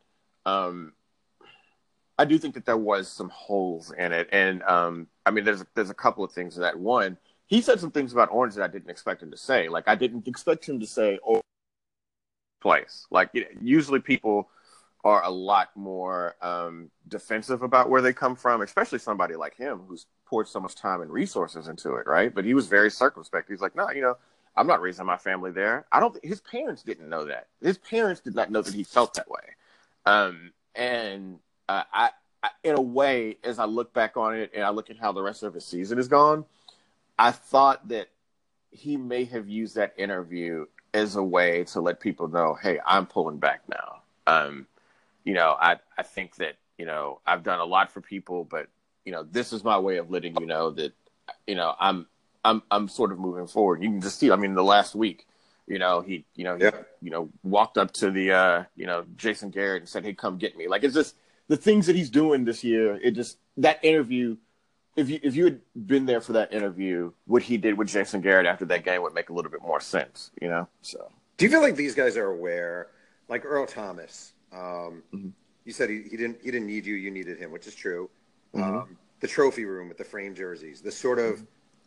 [0.47, 0.93] um,
[2.19, 4.29] I do think that there was some holes in it.
[4.33, 7.17] And um, I mean, there's there's a couple of things that one
[7.53, 9.69] he said some things about Orange that I didn't expect him to say.
[9.69, 11.43] Like I didn't expect him to say oh
[12.63, 13.07] place.
[13.11, 14.49] Like you know, usually people
[15.05, 19.81] are a lot more um, defensive about where they come from, especially somebody like him
[19.89, 22.33] who's poured so much time and resources into it, right?
[22.35, 23.51] But he was very circumspect.
[23.51, 24.17] He's like, no, you know,
[24.57, 25.87] I'm not raising my family there.
[25.91, 26.17] I don't.
[26.25, 27.49] His parents didn't know that.
[27.61, 29.41] His parents did not know that he felt that way.
[30.07, 31.39] Um, and
[31.69, 32.11] uh, I,
[32.43, 35.13] I, in a way, as I look back on it and I look at how
[35.13, 36.45] the rest of his season is gone,
[37.19, 38.09] I thought that
[38.71, 43.07] he may have used that interview as a way to let people know, hey, I'm
[43.07, 44.03] pulling back now.
[44.27, 44.67] Um,
[45.25, 48.69] you know, I I think that you know I've done a lot for people, but
[49.05, 50.93] you know, this is my way of letting you know that
[51.47, 52.07] you know I'm
[52.45, 53.83] I'm I'm sort of moving forward.
[53.83, 54.31] You can just see.
[54.31, 55.27] I mean, the last week,
[55.67, 56.83] you know, he you know he, yeah.
[57.01, 60.39] you know walked up to the uh, you know Jason Garrett and said, "Hey, come
[60.39, 61.17] get me." Like it's just
[61.49, 62.99] the things that he's doing this year.
[63.03, 64.37] It just that interview.
[64.95, 68.21] If you if you had been there for that interview, what he did with Jason
[68.21, 70.69] Garrett after that game would make a little bit more sense, you know.
[70.83, 72.89] So, do you feel like these guys are aware,
[73.27, 74.35] like Earl Thomas?
[74.53, 75.29] Um, mm-hmm.
[75.65, 78.11] You said he, he didn't he didn't need you, you needed him, which is true.
[78.55, 78.77] Mm-hmm.
[78.77, 81.45] Um, the trophy room with the frame jerseys, the sort of mm-hmm.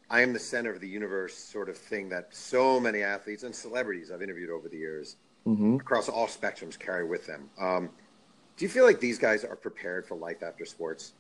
[0.10, 3.54] I am the center of the universe sort of thing that so many athletes and
[3.54, 5.76] celebrities I've interviewed over the years mm-hmm.
[5.76, 7.50] across all spectrums carry with them.
[7.60, 7.90] Um,
[8.56, 11.14] do you feel like these guys are prepared for life after sports?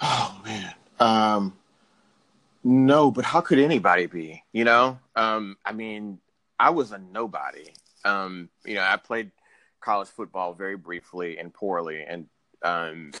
[0.00, 1.56] Oh man, um,
[2.64, 4.42] No, but how could anybody be?
[4.52, 6.18] You know, um, I mean,
[6.58, 7.72] I was a nobody.
[8.04, 9.30] Um, you know, I played
[9.86, 12.26] college football very briefly and poorly, and
[12.62, 13.12] um,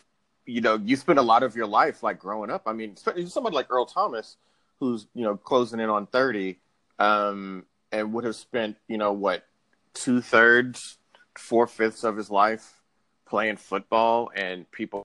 [0.44, 2.64] you know, you spend a lot of your life like growing up.
[2.66, 4.36] I mean, somebody like Earl Thomas,
[4.80, 6.58] who's you know closing in on thirty,
[6.98, 9.46] um, and would have spent you know what
[9.94, 10.98] two thirds,
[11.38, 12.82] four fifths of his life
[13.26, 15.04] playing football, and people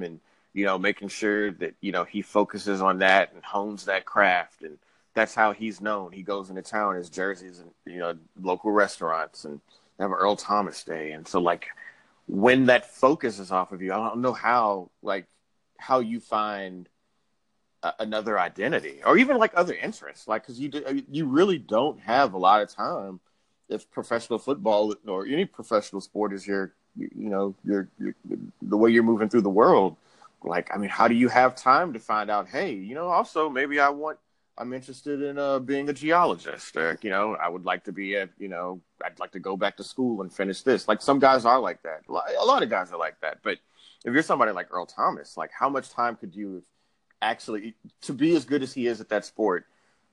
[0.00, 0.18] and
[0.52, 4.62] you know making sure that you know he focuses on that and hones that craft
[4.62, 4.78] and
[5.14, 6.12] that's how he's known.
[6.12, 9.60] He goes into town, his jerseys and you know local restaurants and
[10.00, 11.68] have Earl Thomas day, and so like
[12.26, 15.26] when that focus is off of you, I don't know how like
[15.78, 16.88] how you find
[17.82, 22.00] a- another identity or even like other interests, like because you do, you really don't
[22.00, 23.20] have a lot of time
[23.68, 28.14] if professional football or any professional sport is your you know your, your
[28.62, 29.96] the way you're moving through the world.
[30.42, 32.48] Like, I mean, how do you have time to find out?
[32.48, 34.18] Hey, you know, also maybe I want
[34.60, 36.76] I'm interested in uh, being a geologist.
[36.76, 39.56] Or, you know, I would like to be a, you know, I'd like to go
[39.56, 40.86] back to school and finish this.
[40.86, 42.02] Like some guys are like that.
[42.08, 43.38] A lot of guys are like that.
[43.42, 43.56] But
[44.04, 46.62] if you're somebody like Earl Thomas, like how much time could you
[47.22, 49.64] actually to be as good as he is at that sport?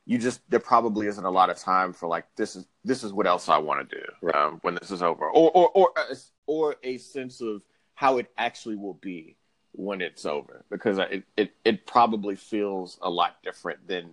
[0.06, 3.12] You just there probably isn't a lot of time for like this is this is
[3.12, 4.36] what else I want to do right.
[4.36, 7.62] um, when this is over, or or or uh, or a sense of
[7.94, 9.36] how it actually will be
[9.74, 14.12] when it's over because it, it, it probably feels a lot different than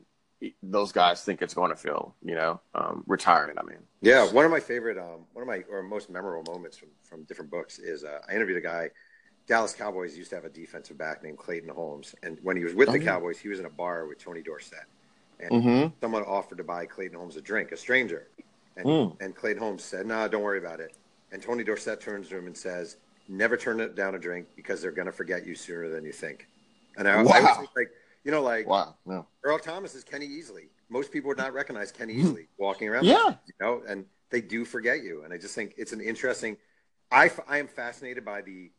[0.62, 3.58] those guys think it's going to feel, you know, um, retiring.
[3.58, 6.76] I mean, yeah, one of my favorite, um, one of my or most memorable moments
[6.76, 8.90] from from different books is uh, I interviewed a guy.
[9.46, 12.74] Dallas Cowboys used to have a defensive back named Clayton Holmes, and when he was
[12.74, 13.12] with oh, the yeah.
[13.12, 14.78] Cowboys, he was in a bar with Tony Dorsett,
[15.38, 15.86] and mm-hmm.
[16.00, 18.28] someone offered to buy Clayton Holmes a drink, a stranger,
[18.76, 19.16] and, mm.
[19.20, 20.96] and Clayton Holmes said, "Nah, don't worry about it."
[21.30, 22.96] And Tony Dorsett turns to him and says,
[23.28, 26.12] "Never turn it down a drink because they're going to forget you sooner than you
[26.12, 26.48] think."
[26.96, 27.32] And I, wow.
[27.34, 27.90] I was like
[28.24, 29.26] you know, like wow, no.
[29.42, 30.68] Earl Thomas is Kenny Easley.
[30.88, 32.26] Most people would not recognize Kenny hmm.
[32.26, 33.04] Easley walking around.
[33.04, 35.22] Yeah, you know, and they do forget you.
[35.22, 36.56] And I just think it's an interesting.
[37.12, 38.70] I I am fascinated by the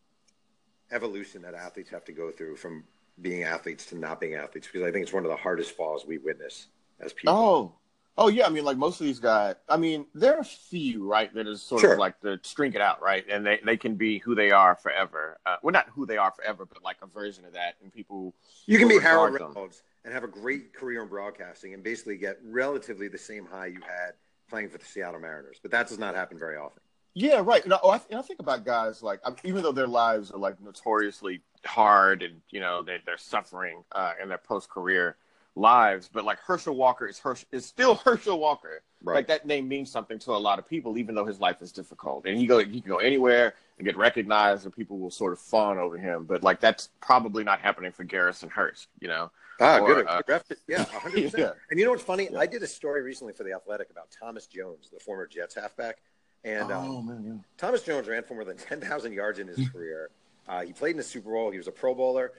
[0.91, 2.83] evolution that athletes have to go through from
[3.21, 6.05] being athletes to not being athletes because I think it's one of the hardest falls
[6.05, 6.67] we witness
[6.99, 7.33] as people.
[7.33, 7.73] Oh,
[8.17, 9.55] Oh yeah, I mean, like most of these guys.
[9.67, 11.93] I mean, there are a few, right, that is sort sure.
[11.93, 14.75] of like the string it out, right, and they, they can be who they are
[14.75, 15.37] forever.
[15.45, 18.33] Uh, well, not who they are forever, but like a version of that, and people.
[18.67, 22.37] You can be Harold Reynolds and have a great career in broadcasting, and basically get
[22.43, 24.13] relatively the same high you had
[24.49, 26.81] playing for the Seattle Mariners, but that does not happen very often.
[27.15, 27.63] Yeah, right.
[27.63, 30.37] And I, oh, I, and I think about guys like even though their lives are
[30.37, 35.17] like notoriously hard, and you know they, they're suffering uh, in their post career
[35.55, 38.81] lives, but like Herschel Walker is Herschel is still Herschel Walker.
[39.03, 39.15] Right.
[39.15, 41.71] Like that name means something to a lot of people, even though his life is
[41.71, 42.25] difficult.
[42.25, 45.39] And he go he can go anywhere and get recognized, and people will sort of
[45.39, 46.25] fawn over him.
[46.25, 49.31] But like that's probably not happening for Garrison Hearst, you know.
[49.61, 50.07] Ah, or, good.
[50.07, 50.21] Uh,
[50.67, 51.37] yeah, 100%.
[51.37, 51.51] yeah.
[51.69, 52.27] And you know what's funny?
[52.31, 52.39] Yeah.
[52.39, 55.99] I did a story recently for The Athletic about Thomas Jones, the former Jets halfback.
[56.43, 57.33] And oh, um, man, yeah.
[57.57, 60.09] Thomas Jones ran for more than 10,000 yards in his career.
[60.47, 61.51] Uh, he played in the Super Bowl.
[61.51, 62.33] He was a Pro Bowler.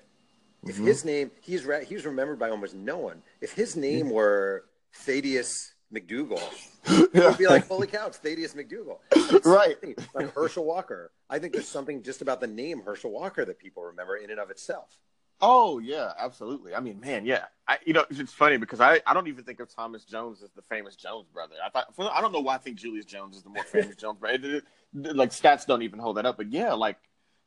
[0.65, 0.87] If mm-hmm.
[0.87, 3.23] his name, he's re- he was remembered by almost no one.
[3.41, 6.43] If his name were Thaddeus McDougal,
[7.15, 7.29] yeah.
[7.29, 8.99] would be like, holy cow, it's Thaddeus McDougal.
[9.45, 9.77] right.
[10.15, 11.13] Like Herschel Walker.
[11.31, 14.41] I think there's something just about the name Herschel Walker that people remember in and
[14.41, 14.99] of itself.
[15.41, 16.75] Oh yeah, absolutely.
[16.75, 17.45] I mean, man, yeah.
[17.69, 20.51] I, you know, it's funny because I, I don't even think of Thomas Jones as
[20.53, 21.57] the famous Jones brother.
[21.65, 24.19] I thought I don't know why I think Julius Jones is the more famous Jones
[24.19, 24.35] brother.
[24.35, 24.65] It,
[24.95, 26.97] it, like stats don't even hold that up, but yeah, like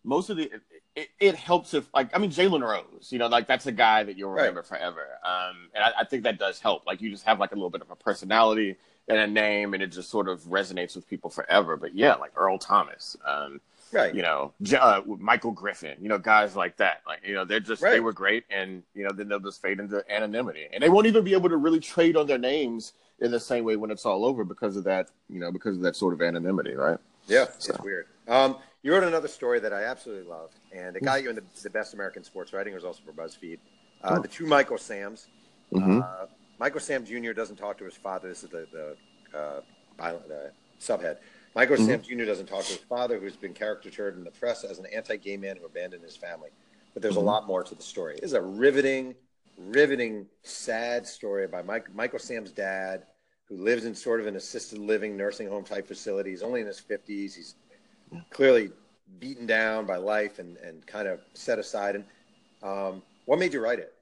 [0.09, 0.51] most of the
[0.95, 4.03] it, it helps if like I mean Jalen Rose, you know, like that's a guy
[4.03, 4.67] that you'll remember right.
[4.67, 5.07] forever.
[5.23, 6.85] Um, and I, I, think that does help.
[6.85, 8.75] Like you just have like a little bit of a personality
[9.07, 11.77] and a name, and it just sort of resonates with people forever.
[11.77, 14.13] But yeah, like Earl Thomas, um, right?
[14.13, 17.01] You know, uh, Michael Griffin, you know, guys like that.
[17.05, 17.91] Like you know, they're just right.
[17.91, 21.05] they were great, and you know, then they'll just fade into anonymity, and they won't
[21.05, 24.05] even be able to really trade on their names in the same way when it's
[24.05, 26.97] all over because of that, you know, because of that sort of anonymity, right?
[27.27, 27.73] Yeah, so.
[27.73, 28.07] it's weird.
[28.27, 31.69] Um, you wrote another story that I absolutely loved, and it got you in the
[31.69, 32.73] best American sports writing.
[32.73, 33.59] It was also for BuzzFeed.
[34.01, 34.21] Uh, oh.
[34.21, 35.27] The two Michael Sams.
[35.73, 36.01] Mm-hmm.
[36.01, 36.25] Uh,
[36.59, 37.31] Michael Sam Jr.
[37.31, 38.29] doesn't talk to his father.
[38.29, 39.61] This is the, the, uh,
[39.97, 41.17] the subhead.
[41.55, 41.85] Michael mm-hmm.
[41.85, 42.25] Sam Jr.
[42.25, 45.57] doesn't talk to his father, who's been caricatured in the press as an anti-gay man
[45.57, 46.49] who abandoned his family.
[46.93, 47.23] But there's mm-hmm.
[47.23, 48.15] a lot more to the story.
[48.15, 49.15] It is a riveting,
[49.57, 53.03] riveting, sad story about Mike, Michael Sam's dad,
[53.45, 56.29] who lives in sort of an assisted living nursing home type facility.
[56.29, 57.35] He's only in his 50s.
[57.35, 57.55] He's
[58.29, 58.71] clearly
[59.19, 61.95] beaten down by life and, and kind of set aside.
[61.95, 62.05] And
[62.63, 63.93] um, what made you write it?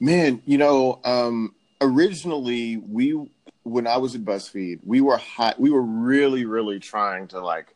[0.00, 3.18] Man, you know, um, originally we
[3.62, 7.74] when I was at BuzzFeed, we were hot, we were really, really trying to like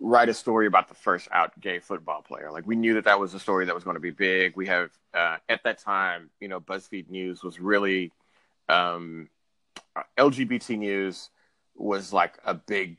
[0.00, 2.52] write a story about the first out gay football player.
[2.52, 4.54] Like we knew that that was a story that was going to be big.
[4.56, 8.12] We have uh, at that time, you know, BuzzFeed News was really
[8.68, 9.28] um,
[10.18, 11.30] LGBT news
[11.74, 12.96] was like a big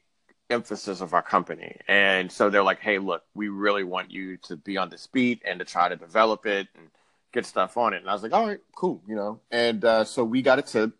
[0.49, 1.77] emphasis of our company.
[1.87, 5.41] And so they're like, hey, look, we really want you to be on this beat
[5.45, 6.87] and to try to develop it and
[7.31, 7.97] get stuff on it.
[7.97, 9.39] And I was like, all right, cool, you know.
[9.51, 10.93] And uh, so we got a tip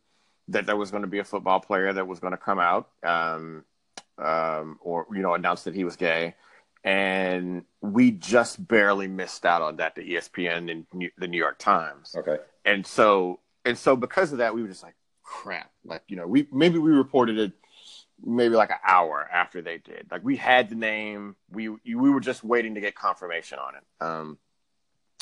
[0.50, 2.90] that there was going to be a football player that was going to come out
[3.04, 3.64] um,
[4.18, 6.36] um, or, you know, announce that he was gay.
[6.84, 11.58] And we just barely missed out on that to ESPN and New- the New York
[11.60, 12.16] Times.
[12.18, 12.38] Okay.
[12.64, 14.96] And so, and so because of that, we were just like,
[15.30, 15.72] crap.
[15.86, 17.52] Like, you know, we maybe we reported it
[18.23, 20.08] maybe like an hour after they did.
[20.12, 23.84] Like we had the name, we we were just waiting to get confirmation on it.
[24.01, 24.38] Um,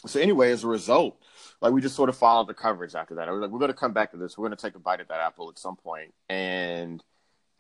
[0.05, 1.21] so anyway, as a result,
[1.61, 3.27] like we just sort of followed the coverage after that.
[3.27, 4.37] I was like, we're going to come back to this.
[4.37, 6.13] We're going to take a bite at that apple at some point.
[6.29, 7.03] And,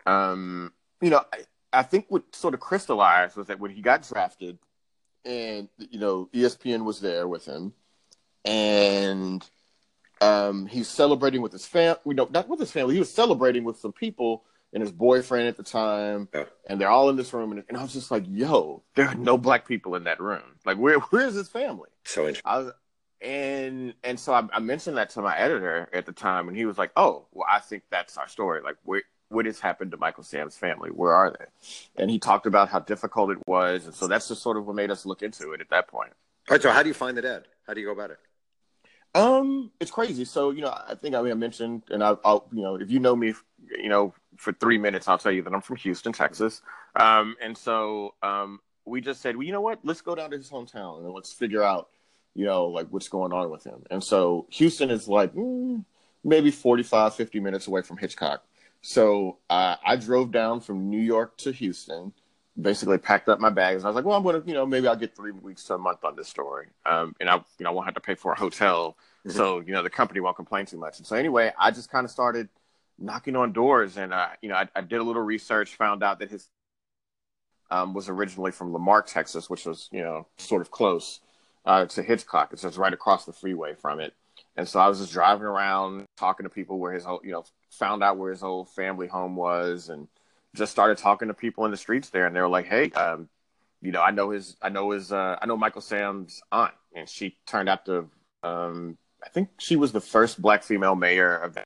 [0.05, 0.71] um,
[1.01, 1.39] you know, I,
[1.73, 4.59] I think what sort of crystallized was that when he got drafted,
[5.25, 7.73] and you know, ESPN was there with him,
[8.45, 9.45] and
[10.21, 11.99] um, he's celebrating with his family.
[12.05, 12.93] You know, not with his family.
[12.93, 14.45] He was celebrating with some people
[14.77, 16.43] and his boyfriend at the time, Yeah.
[16.67, 17.51] and they're all in this room.
[17.51, 20.43] And, and I was just like, "Yo, there are no black people in that room.
[20.65, 22.43] Like, where where's his family?" So interesting.
[22.45, 22.71] I was,
[23.21, 26.65] and and so I, I mentioned that to my editor at the time, and he
[26.65, 28.61] was like, "Oh, well, I think that's our story.
[28.61, 30.91] Like, where, what has happened to Michael Sam's family?
[30.91, 31.45] Where are they?"
[32.01, 34.75] And he talked about how difficult it was, and so that's just sort of what
[34.75, 36.11] made us look into it at that point.
[36.49, 36.61] All right.
[36.61, 37.45] So how do you find the dad?
[37.65, 38.19] How do you go about it?
[39.17, 40.25] Um, it's crazy.
[40.25, 43.15] So you know, I think I, mentioned, and I, I'll you know, if you know
[43.15, 43.33] me,
[43.77, 46.61] you know, for three minutes, I'll tell you that I'm from Houston, Texas.
[46.95, 49.79] Um, and so um, we just said, well, you know what?
[49.83, 51.89] Let's go down to his hometown and let's figure out,
[52.33, 53.83] you know, like what's going on with him.
[53.91, 55.83] And so Houston is like mm,
[56.23, 58.43] maybe 45, 50 minutes away from Hitchcock.
[58.81, 62.13] So uh, I drove down from New York to Houston,
[62.59, 63.83] basically packed up my bags.
[63.83, 65.75] I was like, well, I'm going to, you know, maybe I'll get three weeks to
[65.75, 66.67] a month on this story.
[66.85, 68.95] Um, and I, you know, I won't have to pay for a hotel.
[69.25, 70.99] So, you know, the company won't complain too much.
[70.99, 72.49] And so anyway, I just kind of started
[72.97, 76.19] knocking on doors and, uh, you know, I, I did a little research, found out
[76.19, 76.47] that his
[77.69, 81.19] um, was originally from La Marque, Texas, which was, you know, sort of close
[81.65, 82.53] uh, to Hitchcock.
[82.53, 84.13] It's just right across the freeway from it.
[84.55, 87.43] And so I was just driving around talking to people where his whole, you know,
[87.69, 90.07] found out where his old family home was and
[90.55, 92.25] just started talking to people in the streets there.
[92.25, 93.29] And they were like, hey, um,
[93.81, 96.73] you know, I know his, I know his, uh, I know Michael Sam's aunt.
[96.95, 98.09] And she turned out to,
[98.41, 101.65] um, I think she was the first black female mayor of that.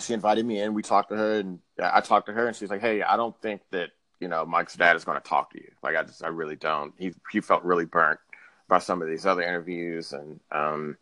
[0.00, 0.72] She invited me in.
[0.72, 3.38] We talked to her, and I talked to her, and she's like, "Hey, I don't
[3.42, 5.70] think that you know Mike's dad is going to talk to you.
[5.82, 6.94] Like, I just, I really don't.
[6.96, 8.18] He he felt really burnt
[8.68, 10.96] by some of these other interviews, and um,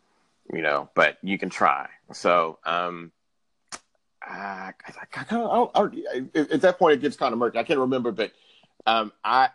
[0.52, 1.88] you know, but you can try.
[2.12, 3.12] So, um,
[4.22, 5.90] I, I, I
[6.34, 7.58] at that point, it gets kind of murky.
[7.58, 8.32] I can't remember, but
[8.86, 9.50] um, I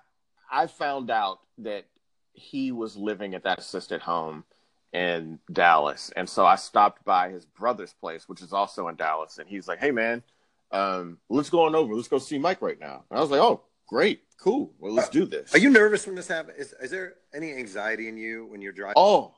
[0.50, 1.88] I found out that
[2.32, 4.46] he was living at that assisted home
[4.94, 6.12] in Dallas.
[6.16, 9.38] And so I stopped by his brother's place, which is also in Dallas.
[9.38, 10.24] And he's like, hey, man,
[10.72, 11.94] um, let's go on over.
[11.94, 13.04] Let's go see Mike right now.
[13.10, 14.24] And I was like, oh, great.
[14.38, 14.74] Cool.
[14.80, 15.54] Well, let's do this.
[15.54, 16.58] Are you nervous when this happens?
[16.58, 18.96] Is, is there any anxiety in you when you're driving?
[18.96, 19.36] Oh,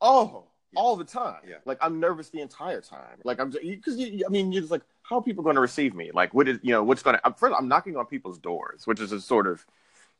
[0.00, 0.44] oh,
[0.76, 1.40] all the time.
[1.46, 1.56] Yeah.
[1.64, 3.18] Like I'm nervous the entire time.
[3.24, 6.10] Like I'm because I mean you're just like how are people going to receive me?
[6.12, 9.00] Like what is you know what's going to first I'm knocking on people's doors, which
[9.00, 9.64] is a sort of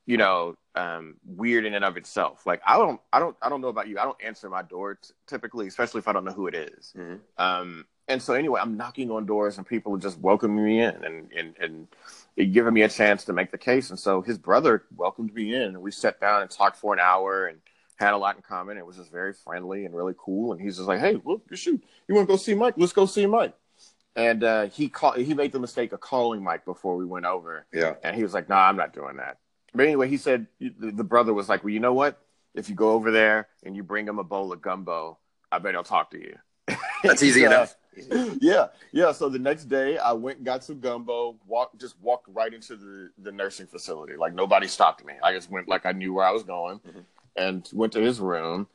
[0.07, 2.47] you know um, weird in and of itself.
[2.47, 3.99] Like I don't I don't I don't know about you.
[3.99, 6.93] I don't answer my door t- typically, especially if I don't know who it is.
[6.97, 7.21] Mhm.
[7.38, 11.05] Um, and so anyway, I'm knocking on doors and people are just welcoming me in
[11.05, 11.55] and, and,
[12.37, 13.88] and giving me a chance to make the case.
[13.88, 17.01] And so his brother welcomed me in and we sat down and talked for an
[17.01, 17.61] hour and
[17.97, 18.77] had a lot in common.
[18.77, 20.53] It was just very friendly and really cool.
[20.53, 22.75] And he's just like, Hey, look, shoot, you want to go see Mike?
[22.77, 23.55] Let's go see Mike.
[24.17, 27.67] And, uh, he called, he made the mistake of calling Mike before we went over.
[27.73, 27.95] Yeah.
[28.03, 29.38] And he was like, nah, I'm not doing that.
[29.75, 32.21] But anyway, he said, the, the brother was like, well, you know what?
[32.55, 35.19] If you go over there and you bring him a bowl of gumbo,
[35.51, 36.37] I bet he'll talk to you.
[37.03, 37.75] That's easy So, enough.
[38.41, 39.13] yeah, yeah.
[39.13, 41.37] So the next day, I went and got some gumbo.
[41.47, 44.17] Walked, just walked right into the the nursing facility.
[44.17, 45.15] Like nobody stopped me.
[45.23, 47.05] I just went like I knew where I was going, Mhm.
[47.37, 48.66] and went to his room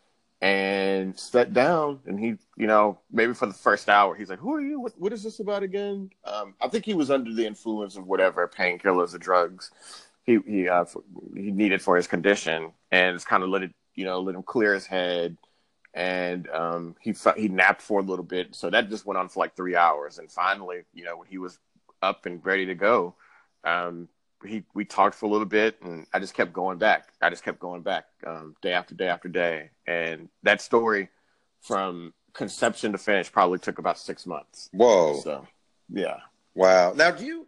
[0.41, 1.99] and sat down.
[2.05, 4.79] And he, you know, maybe for the first hour, he's like, "Who are you?
[4.79, 8.07] What, what is this about again?" Um, I think he was under the influence of
[8.07, 9.71] whatever painkillers or drugs
[10.29, 10.85] he he uh,
[11.35, 14.43] he needed for his condition, and it's kind of let it, you know, let him
[14.43, 15.37] clear his head
[15.93, 18.55] and um, he he napped for a little bit.
[18.55, 21.37] So that just went on for like three hours, and finally, you know, when he
[21.37, 21.57] was
[22.01, 23.15] up and ready to go,
[23.63, 24.07] um,
[24.45, 27.09] he we talked for a little bit, and I just kept going back.
[27.21, 31.09] I just kept going back um, day after day after day, and that story
[31.61, 34.69] from conception to finish probably took about six months.
[34.71, 35.19] Whoa.
[35.23, 35.47] So,
[35.91, 36.17] yeah.
[36.53, 36.93] Wow.
[36.93, 37.47] Now, do you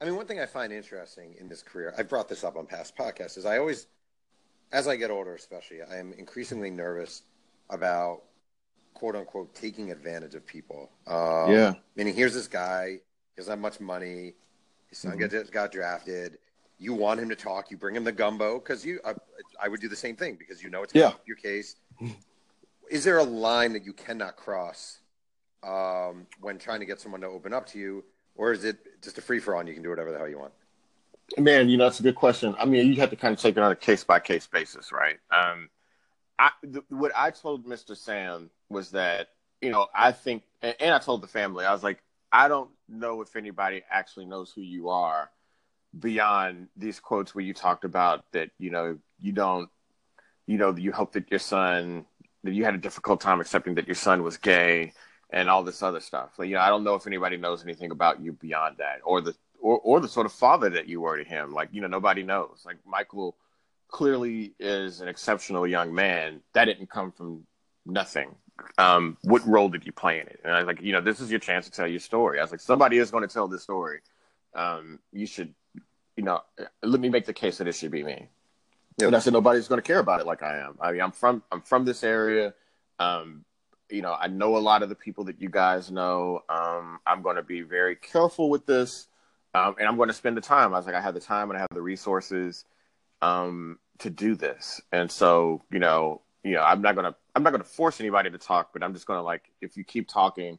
[0.00, 2.66] I mean, one thing I find interesting in this career, I've brought this up on
[2.66, 3.86] past podcasts, is I always,
[4.72, 7.22] as I get older, especially, I am increasingly nervous
[7.70, 8.22] about
[8.94, 10.90] quote unquote taking advantage of people.
[11.06, 11.74] Um, Yeah.
[11.96, 13.00] Meaning, here's this guy, he
[13.38, 14.34] doesn't have much money,
[14.88, 15.30] his son Mhm.
[15.30, 16.38] gets got drafted.
[16.78, 19.14] You want him to talk, you bring him the gumbo because you, I,
[19.58, 21.14] I would do the same thing because you know it's Yeah.
[21.24, 21.76] your case.
[22.90, 25.00] Is there a line that you cannot cross
[25.62, 28.04] um, when trying to get someone to open up to you,
[28.36, 30.28] or is it just a free for all and you can do whatever the hell
[30.28, 30.52] you want?
[31.38, 32.54] Man, you know, that's a good question.
[32.58, 34.92] I mean, you have to kind of take it on a case by case basis,
[34.92, 35.18] right?
[35.30, 35.68] Um,
[36.38, 37.96] I, th- what I told Mr.
[37.96, 39.28] Sam was that,
[39.60, 42.70] you know, I think, and, and I told the family, I was like, I don't
[42.88, 45.30] know if anybody actually knows who you are
[45.98, 49.68] beyond these quotes where you talked about that, you know, you don't,
[50.46, 52.04] you know, you hope that your son,
[52.44, 54.92] that you had a difficult time accepting that your son was gay
[55.30, 56.30] and all this other stuff.
[56.38, 59.20] Like, you know, I don't know if anybody knows anything about you beyond that or
[59.20, 61.52] the, or, or the sort of father that you were to him.
[61.52, 62.62] Like, you know, nobody knows.
[62.64, 63.36] Like Michael
[63.88, 66.40] clearly is an exceptional young man.
[66.54, 67.46] That didn't come from
[67.84, 68.34] nothing.
[68.78, 70.40] Um, what role did you play in it?
[70.44, 72.38] And I was like, you know, this is your chance to tell your story.
[72.38, 74.00] I was like, somebody is going to tell this story.
[74.54, 75.54] Um, you should,
[76.16, 76.42] you know,
[76.82, 78.28] let me make the case that it should be me.
[79.02, 80.78] And I said, nobody's going to care about it like I am.
[80.80, 82.54] I mean, I'm from, I'm from this area.
[82.98, 83.44] Um,
[83.90, 86.42] you know, I know a lot of the people that you guys know.
[86.48, 89.08] Um, I'm going to be very careful with this.
[89.54, 90.74] Um, and I'm going to spend the time.
[90.74, 92.64] I was like, I have the time and I have the resources
[93.22, 94.80] um, to do this.
[94.92, 98.38] And so, you know, you know, I'm not gonna, I'm not gonna force anybody to
[98.38, 100.58] talk, but I'm just gonna like, if you keep talking,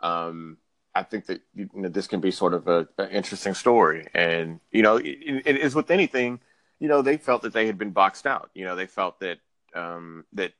[0.00, 0.56] um,
[0.94, 4.06] I think that you know, this can be sort of a, an interesting story.
[4.14, 6.40] And you know, it, it is with anything,
[6.78, 8.50] you know, they felt that they had been boxed out.
[8.54, 9.38] You know, they felt that
[9.74, 10.52] um, that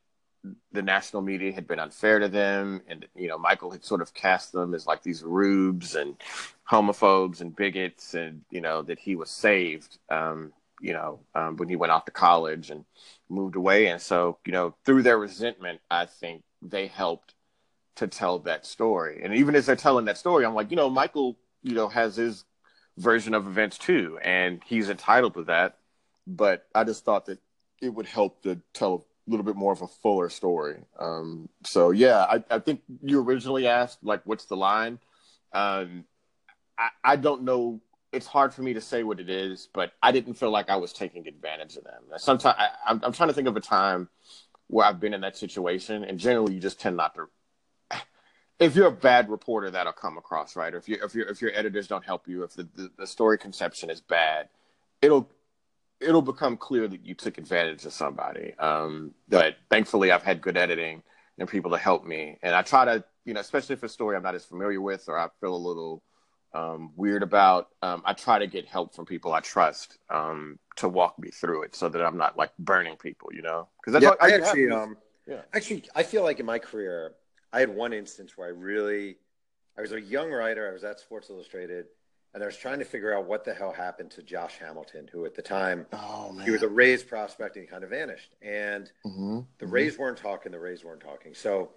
[0.72, 4.14] the national media had been unfair to them, and you know, Michael had sort of
[4.14, 6.16] cast them as like these rubes and
[6.70, 9.99] homophobes and bigots, and you know that he was saved.
[10.09, 12.84] Um, you know, um, when he went off to college and
[13.28, 17.34] moved away, and so you know, through their resentment, I think they helped
[17.97, 19.22] to tell that story.
[19.22, 22.16] And even as they're telling that story, I'm like, you know, Michael, you know, has
[22.16, 22.44] his
[22.99, 25.78] version of events too, and he's entitled to that.
[26.26, 27.38] But I just thought that
[27.80, 30.77] it would help to tell little bit more of a fuller story.
[30.99, 34.99] Um, so yeah, I, I think you originally asked like, what's the line?
[35.53, 36.05] Um,
[36.79, 37.81] I, I don't know.
[38.12, 40.77] It's hard for me to say what it is, but I didn't feel like I
[40.77, 42.03] was taking advantage of them.
[42.18, 44.09] Sometimes I, I'm, I'm trying to think of a time
[44.68, 47.27] where I've been in that situation, and generally you just tend not to.
[48.59, 50.72] If you're a bad reporter, that'll come across, right?
[50.72, 53.07] Or if you if your if your editors don't help you, if the, the, the
[53.07, 54.49] story conception is bad,
[55.03, 55.29] it'll
[56.01, 58.55] it'll become clear that you took advantage of somebody.
[58.59, 61.03] Um, but thankfully, I've had good editing
[61.38, 64.16] and people to help me, and I try to, you know, especially if a story
[64.16, 66.03] I'm not as familiar with or I feel a little
[66.55, 70.88] um, weird about, um, I try to get help from people I trust um, to
[70.88, 73.68] walk me through it, so that I'm not like burning people, you know?
[73.78, 75.42] Because that's yeah, I actually, um, yeah.
[75.53, 77.12] actually, I feel like in my career,
[77.53, 79.16] I had one instance where I really,
[79.76, 80.68] I was a young writer.
[80.68, 81.86] I was at Sports Illustrated,
[82.37, 85.24] and I was trying to figure out what the hell happened to Josh Hamilton, who
[85.24, 88.34] at the time oh he was a Rays prospect and he kind of vanished.
[88.43, 90.53] And hmm the Rays weren't talking.
[90.53, 91.34] The Rays weren't talking.
[91.34, 91.70] So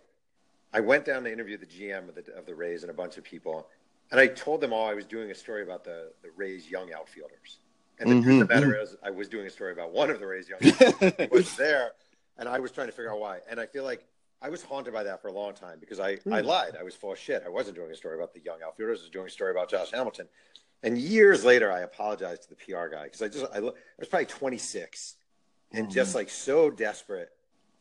[0.73, 3.17] I went down to interview the GM of the of the Rays and a bunch
[3.17, 3.67] of people,
[4.11, 6.91] and I told them all I was doing a story about the the Rays young
[6.91, 7.59] outfielders.
[8.01, 10.09] And the truth of the Mhm, matter is, I was doing a story about one
[10.09, 10.59] of the Rays young
[11.17, 11.91] he was there,
[12.37, 13.39] and I was trying to figure out why.
[13.49, 14.05] And I feel like
[14.41, 16.47] I was haunted by that for a long time because I, I Hmm.
[16.47, 16.77] lied.
[16.79, 17.43] I was full of shit.
[17.45, 18.99] I wasn't doing a story about the young outfielders.
[18.99, 20.27] I was doing a story about Josh Hamilton.
[20.81, 23.59] And years later, I apologized to the PR guy because I just I, I
[23.99, 25.15] was probably 26
[25.73, 25.91] and Mhm.
[25.91, 27.31] just like so desperate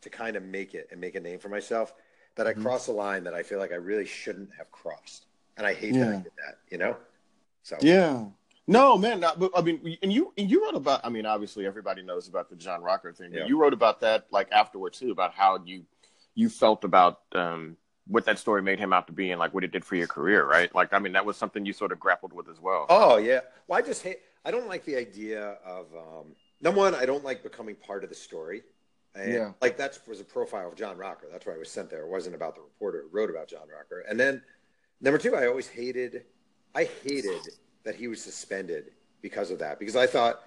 [0.00, 1.94] to kind of make it and make a name for myself
[2.34, 2.62] that I Mhm.
[2.62, 5.26] crossed a line that I feel like I really shouldn't have crossed.
[5.56, 6.96] And I hate that I did that, you know?
[7.62, 8.26] So Yeah.
[8.66, 9.20] No, man.
[9.20, 11.00] Not, but I mean, and you and you wrote about.
[11.04, 13.30] I mean, obviously, everybody knows about the John Rocker thing.
[13.30, 13.46] but Yeah.
[13.46, 15.86] You wrote about that like afterward too, about how you
[16.38, 17.76] you felt about um,
[18.06, 20.06] what that story made him out to be, and like what it did for your
[20.06, 20.72] career, right?
[20.72, 22.86] Like, I mean, that was something you sort of grappled with as well.
[22.88, 23.40] Oh yeah.
[23.66, 24.20] Well, I just hate.
[24.44, 26.94] I don't like the idea of um, number one.
[26.94, 28.62] I don't like becoming part of the story.
[29.16, 29.52] And, Yeah.
[29.60, 31.26] Like that was a profile of John Rocker.
[31.30, 32.02] That's why I was sent there.
[32.02, 34.04] It wasn't about the reporter who wrote about John Rocker.
[34.08, 34.40] And then
[35.00, 36.22] number two, I always hated.
[36.72, 37.48] I hated
[37.82, 39.80] that he was suspended because of that.
[39.80, 40.44] Because I thought,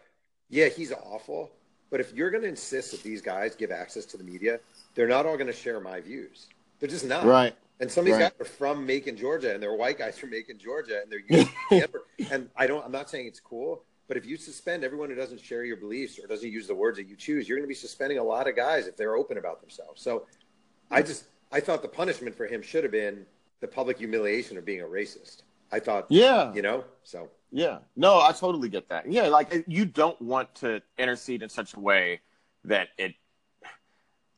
[0.49, 1.51] yeah, he's awful.
[1.91, 4.59] But if you're going to insist that these guys give access to the media,
[4.95, 6.47] they're not all going to share my views.
[6.79, 7.25] They're just not.
[7.25, 7.53] Right.
[7.79, 8.31] And some of these Right.
[8.37, 12.03] guys are from Macon, Georgia, and they're white guys from Macon, Georgia, and they're Denver.
[12.31, 12.83] And I don't.
[12.85, 16.17] I'm not saying it's cool, but if you suspend everyone who doesn't share your beliefs
[16.19, 18.47] or doesn't use the words that you choose, you're going to be suspending a lot
[18.47, 20.01] of guys if they're open about themselves.
[20.01, 20.27] So,
[20.91, 23.25] I just I thought the punishment for him should have been
[23.59, 25.41] the public humiliation of being a racist.
[25.71, 26.53] I thought, Yeah.
[26.53, 26.83] you know.
[27.03, 27.79] So Yeah.
[27.95, 29.11] No, I totally get that.
[29.11, 32.21] Yeah, like you don't want to intercede in such a way
[32.63, 33.15] that it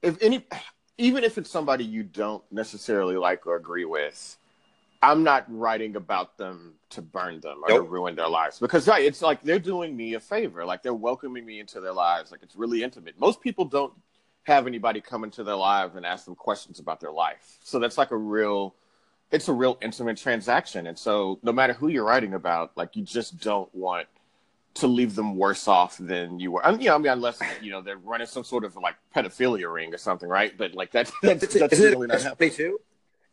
[0.02, 0.46] if any
[0.98, 4.38] even if it's somebody you don't necessarily like or agree with,
[5.02, 7.86] I'm not writing about them to burn them or nope.
[7.86, 10.66] to ruin their lives because right, it's like they're doing me a favor.
[10.66, 12.32] Like they're welcoming me into their lives.
[12.32, 13.20] Like it's really intimate.
[13.20, 13.94] Most people don't
[14.44, 17.58] have anybody come into their lives and ask them questions about their life.
[17.64, 18.76] So that's like a real
[19.34, 20.88] it's a real intimate transaction.
[20.88, 24.08] And so no matter who you're writing about, like you just don't want
[24.76, 26.66] to leave them worse off than you were.
[26.66, 28.96] I mean, you know, I mean, unless you know they're running some sort of like
[29.16, 30.56] pedophilia ring or something, right?
[30.58, 32.52] But like that's that's, that's really not happening.
[32.52, 32.80] Too?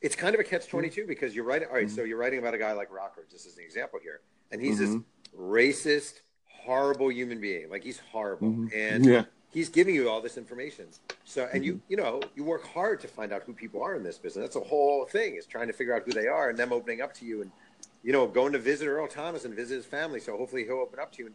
[0.01, 1.69] It's kind of a catch twenty two because you're writing.
[1.69, 1.95] All right, mm-hmm.
[1.95, 4.21] so you're writing about a guy like Rockford, just as an example here,
[4.51, 4.95] and he's mm-hmm.
[4.95, 5.03] this
[5.39, 7.71] racist, horrible human being.
[7.71, 8.67] Like he's horrible, mm-hmm.
[8.75, 10.87] and yeah he's giving you all this information.
[11.25, 11.83] So, and you, mm-hmm.
[11.89, 14.45] you know, you work hard to find out who people are in this business.
[14.45, 17.01] That's a whole thing is trying to figure out who they are and them opening
[17.01, 17.51] up to you and,
[18.03, 20.21] you know, going to visit Earl Thomas and visit his family.
[20.21, 21.27] So hopefully he'll open up to you.
[21.27, 21.35] And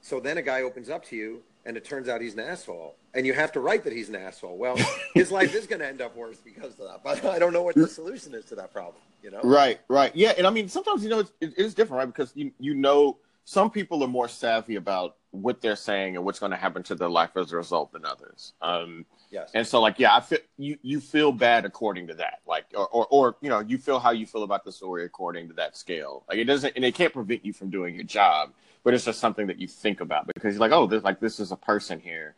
[0.00, 2.94] so then a guy opens up to you and it turns out he's an asshole
[3.14, 4.56] and you have to write that he's an asshole.
[4.56, 4.78] Well,
[5.14, 7.62] his life is going to end up worse because of that, but I don't know
[7.62, 9.40] what the solution is to that problem, you know?
[9.42, 10.14] Right, right.
[10.14, 10.34] Yeah.
[10.36, 12.06] And I mean, sometimes, you know, it's, it's different, right?
[12.06, 16.38] Because you, you know, some people are more savvy about what they're saying and what's
[16.38, 18.52] going to happen to their life as a result than others.
[18.62, 19.50] Um, yes.
[19.54, 22.88] And so, like, yeah, I feel you you feel bad according to that, like, or,
[22.88, 25.76] or, or you know, you feel how you feel about the story according to that
[25.76, 26.24] scale.
[26.28, 28.52] Like, it doesn't, and it can't prevent you from doing your job,
[28.84, 31.40] but it's just something that you think about because you're like, oh, there's like this
[31.40, 32.34] is a person here.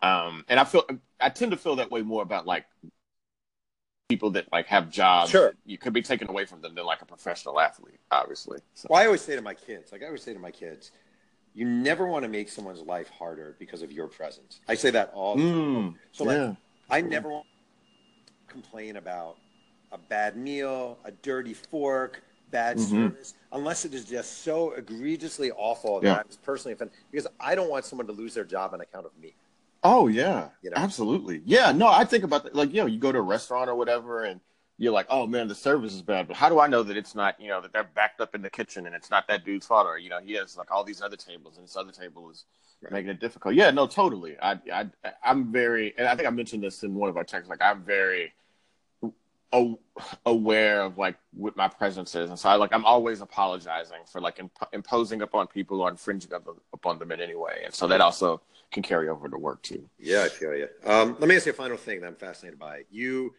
[0.00, 0.84] Um, and I feel
[1.20, 2.64] I tend to feel that way more about like
[4.08, 5.52] people that like have jobs sure.
[5.66, 8.86] you could be taken away from them than like a professional athlete obviously so.
[8.88, 10.92] well i always say to my kids like i always say to my kids
[11.54, 15.10] you never want to make someone's life harder because of your presence i say that
[15.14, 16.54] all the time mm, so like yeah.
[16.90, 17.46] i never want
[18.26, 19.36] to complain about
[19.92, 23.08] a bad meal a dirty fork bad mm-hmm.
[23.08, 26.14] service unless it is just so egregiously awful yeah.
[26.14, 29.04] that i'm personally offended because i don't want someone to lose their job on account
[29.04, 29.34] of me
[29.84, 30.76] Oh yeah, you know?
[30.76, 31.40] absolutely.
[31.44, 32.54] Yeah, no, I think about that.
[32.54, 34.40] Like, you know, you go to a restaurant or whatever, and
[34.78, 36.28] you're like, oh man, the service is bad.
[36.28, 38.42] But how do I know that it's not, you know, that they're backed up in
[38.42, 40.84] the kitchen and it's not that dude's fault, or you know, he has like all
[40.84, 42.44] these other tables and this other table is
[42.82, 42.92] right.
[42.92, 43.54] making it difficult.
[43.54, 44.36] Yeah, no, totally.
[44.40, 44.86] I, I,
[45.24, 47.50] I'm very, and I think I mentioned this in one of our texts.
[47.50, 48.32] Like, I'm very
[50.26, 54.20] aware of like what my presence is, and so I like I'm always apologizing for
[54.20, 56.30] like imp- imposing upon people or infringing
[56.72, 59.88] upon them in any way, and so that also can carry over to work too.
[59.98, 60.68] Yeah, I feel you.
[60.84, 62.82] Um, let me ask you a final thing that I'm fascinated by.
[62.90, 63.34] You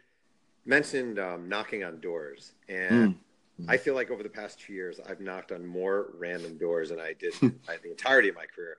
[0.69, 3.65] mentioned um, knocking on doors, and mm.
[3.67, 6.99] I feel like over the past two years, I've knocked on more random doors than
[6.99, 8.77] I did the entirety of my career.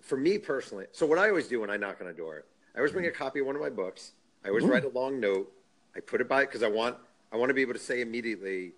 [0.00, 2.78] For me personally, so what I always do when I knock on a door, I
[2.78, 4.12] always bring a copy of one of my books.
[4.44, 4.70] I always mm.
[4.70, 5.52] write a long note.
[5.96, 6.96] I put it by because I want
[7.32, 8.72] I want to be able to say immediately,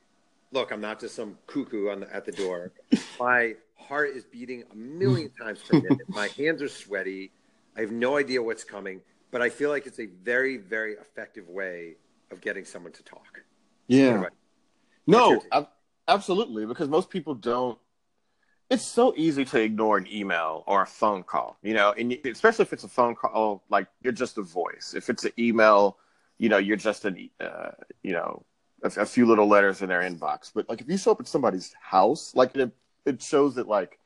[0.50, 2.72] "Look, I'm not just some cuckoo on the, at the door.
[3.20, 6.08] My heart is beating a million times per minute.
[6.08, 7.32] My hands are sweaty.
[7.76, 11.48] I have no idea what's coming, but I feel like it's a very, very effective
[11.50, 11.96] way
[12.30, 13.42] of getting someone to talk.
[13.86, 14.24] Yeah.
[15.06, 15.40] No,
[16.08, 17.78] absolutely, because most people don't.
[18.68, 22.64] It's so easy to ignore an email or a phone call, you know, and especially
[22.64, 24.92] if it's a phone call, like you're just a voice.
[24.96, 25.98] If it's an email,
[26.38, 27.70] you know, you're just an, uh,
[28.02, 28.44] you know,
[28.82, 30.50] a, a, few little letters in their inbox.
[30.52, 32.72] But like if you show up at somebody's house, like it,
[33.04, 34.00] it shows that like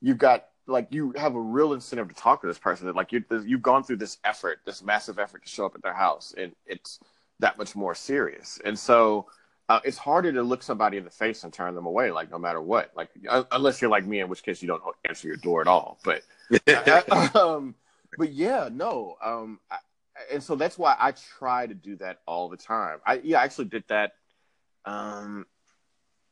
[0.00, 2.86] you've got like you have a real incentive to talk to this person.
[2.86, 5.82] That like you you've gone through this effort, this massive effort to show up at
[5.82, 7.00] their house, and it's
[7.40, 8.60] that much more serious.
[8.64, 9.26] And so
[9.68, 12.38] uh, it's harder to look somebody in the face and turn them away, like no
[12.38, 12.92] matter what.
[12.94, 13.10] Like
[13.52, 15.98] unless you're like me, in which case you don't answer your door at all.
[16.04, 16.22] But
[17.36, 17.74] um,
[18.16, 19.16] but yeah, no.
[19.22, 19.78] Um, I,
[20.32, 22.98] and so that's why I try to do that all the time.
[23.04, 24.12] I yeah, I actually did that.
[24.84, 25.46] Um,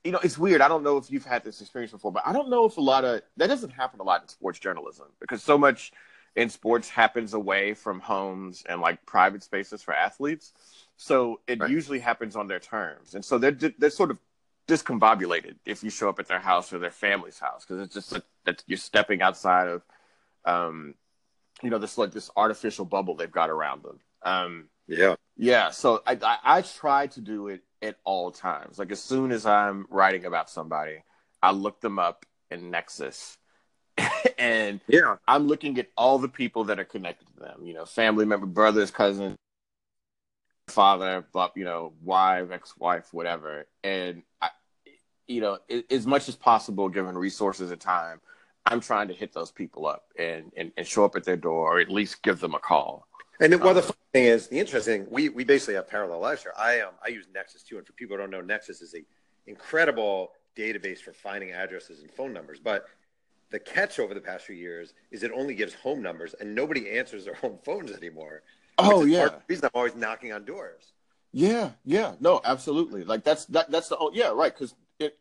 [0.04, 0.60] you know, it's weird.
[0.60, 2.80] I don't know if you've had this experience before, but I don't know if a
[2.80, 5.92] lot of that doesn't happen a lot in sports journalism because so much
[6.36, 10.52] in sports happens away from homes and like private spaces for athletes.
[10.96, 11.70] So it right.
[11.70, 14.20] usually happens on their terms, and so they're they're sort of
[14.66, 18.24] discombobulated if you show up at their house or their family's house because it's just
[18.44, 19.82] that you're stepping outside of,
[20.46, 20.94] um,
[21.62, 24.00] you know, this like this artificial bubble they've got around them.
[24.22, 25.70] Um, yeah, yeah.
[25.70, 28.78] So I, I I try to do it at all times.
[28.78, 31.02] Like as soon as I'm writing about somebody,
[31.42, 33.36] I look them up in Nexus.
[34.38, 37.84] and yeah, I'm looking at all the people that are connected to them, you know,
[37.84, 39.36] family member, brothers, cousins,
[40.68, 43.66] father, you know, wife, ex-wife, whatever.
[43.82, 44.50] And I,
[45.26, 45.58] you know,
[45.90, 48.20] as much as possible, given resources and time,
[48.66, 51.76] I'm trying to hit those people up and, and, and show up at their door
[51.76, 53.06] or at least give them a call.
[53.40, 56.42] And um, well, the funny thing is, the interesting we we basically have parallel lives
[56.42, 56.52] here.
[56.56, 59.04] I um I use Nexus too, and for people who don't know, Nexus is a
[59.46, 62.60] incredible database for finding addresses and phone numbers.
[62.62, 62.86] But
[63.50, 66.90] the catch over the past few years is it only gives home numbers, and nobody
[66.96, 68.42] answers their home phones anymore.
[68.78, 70.92] Oh yeah, the reason I'm always knocking on doors.
[71.32, 72.14] yeah, yeah.
[72.20, 73.04] No, absolutely.
[73.04, 75.18] Like that's that that's the oh yeah right because it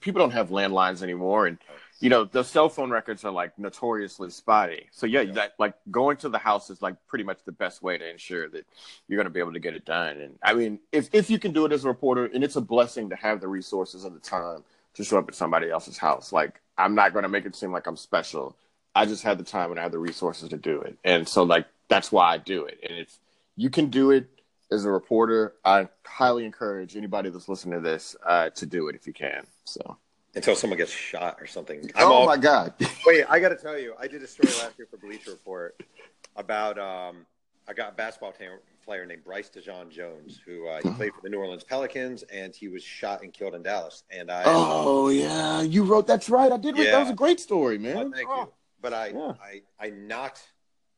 [0.00, 1.58] people don't have landlines anymore, and
[2.00, 4.88] you know the cell phone records are like notoriously spotty.
[4.92, 7.98] So yeah, that like going to the house is like pretty much the best way
[7.98, 8.66] to ensure that
[9.08, 10.20] you're going to be able to get it done.
[10.20, 12.60] And I mean, if if you can do it as a reporter, and it's a
[12.60, 14.64] blessing to have the resources and the time
[14.94, 16.32] to show up at somebody else's house.
[16.32, 18.56] Like I'm not going to make it seem like I'm special.
[18.94, 20.96] I just had the time and I had the resources to do it.
[21.04, 22.78] And so like that's why I do it.
[22.88, 23.18] And if
[23.56, 24.28] you can do it
[24.70, 28.96] as a reporter, I highly encourage anybody that's listening to this uh, to do it
[28.96, 29.46] if you can.
[29.64, 29.96] So.
[30.34, 31.90] Until someone gets shot or something.
[31.94, 32.74] I'm oh all- my God!
[33.06, 35.80] Wait, I got to tell you, I did a story last year for Bleacher Report
[36.34, 37.24] about um,
[37.68, 41.20] I got a basketball ta- player named Bryce DeJean Jones, who uh, he played for
[41.22, 44.02] the New Orleans Pelicans, and he was shot and killed in Dallas.
[44.10, 46.08] And I, oh yeah, you wrote.
[46.08, 46.50] That's right.
[46.50, 46.76] I did.
[46.76, 48.12] Read, That was a great story, Oh, man.
[48.12, 48.40] thank oh.
[48.42, 48.52] you.
[48.82, 49.34] But I, Yeah.
[49.40, 50.42] I, I knocked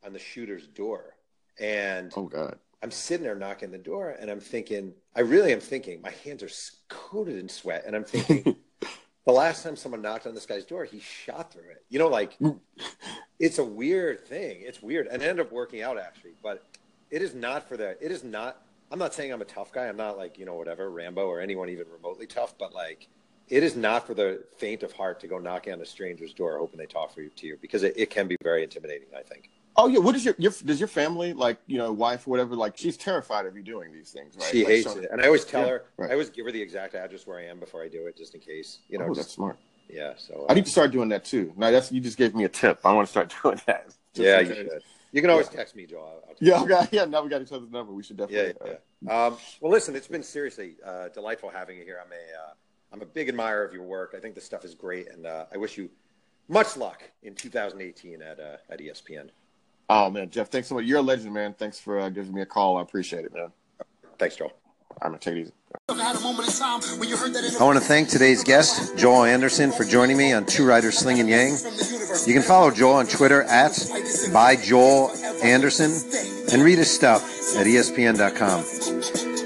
[0.05, 1.17] on the shooter's door,
[1.59, 2.59] and Oh God.
[2.83, 6.43] I'm sitting there knocking the door, and I'm thinking, I really am thinking, my hands
[6.43, 6.51] are
[6.89, 8.57] coated in sweat, and I'm thinking,
[9.27, 11.85] the last time someone knocked on this guy's door, he shot through it.
[11.89, 12.59] You know, like mm.
[13.41, 14.59] it's a weird thing.
[14.61, 16.35] It's weird, and it ended up working out actually.
[16.43, 16.65] But
[17.11, 17.97] it is not for the.
[18.01, 18.63] It is not.
[18.91, 19.87] I'm not saying I'm a tough guy.
[19.87, 22.57] I'm not like you know whatever Rambo or anyone even remotely tough.
[22.57, 23.09] But like,
[23.49, 26.59] it is not for the faint of heart to go knocking on a stranger's door
[26.59, 29.09] hoping they talk for you to you because it, it can be very intimidating.
[29.17, 29.51] I think.
[29.79, 29.99] Oh yeah.
[29.99, 32.97] What is your, your does your family like you know wife or whatever like she's
[32.97, 34.49] terrified of you doing these things right?
[34.51, 35.85] She Like, hates so- it, and I always tell Yeah, her.
[35.97, 36.11] right.
[36.11, 38.35] I always give her the exact address where I am before I do it, just
[38.35, 38.79] in case.
[38.89, 39.59] You know, oh, that's smart.
[39.89, 40.15] yeah.
[40.17, 41.53] So I uh, need to start doing that too.
[41.57, 42.81] Now that's you just gave me a tip.
[42.85, 43.87] I want to start doing that.
[44.15, 44.83] Just yeah, you should.
[45.13, 46.01] You can always text me, Joe.
[46.01, 46.63] I'll, I'll text Yeah.
[46.63, 46.89] Okay.
[46.93, 47.05] Yeah.
[47.07, 47.93] Now we got each other's number.
[47.93, 48.55] We should definitely.
[48.67, 48.75] yeah.
[49.03, 49.27] yeah.
[49.27, 52.01] Um, well, listen, it's been seriously uh, delightful having you here.
[52.05, 52.53] I'm a, uh,
[52.93, 54.15] I'm a big admirer of your work.
[54.17, 55.89] I think the stuff is great, and uh, I wish you
[56.49, 59.29] much luck in 2018 at uh, at ESPN.
[59.89, 60.85] Oh man, Jeff, thanks so much.
[60.85, 61.55] You're a legend, man.
[61.55, 62.77] Thanks for uh, giving me a call.
[62.77, 63.53] I appreciate it, man.
[64.19, 64.53] Thanks, Joel.
[65.01, 65.53] I'm gonna take it easy.
[65.89, 68.43] Had a moment in time when you heard that in I want to thank today's
[68.43, 71.59] guest, Joel Anderson, for joining me on Two Writers Slinging Yang.
[72.27, 73.79] You can follow Joel on Twitter at
[74.33, 75.11] by Joel
[75.43, 75.93] Anderson
[76.53, 77.23] and read his stuff
[77.57, 78.65] at ESPN.com.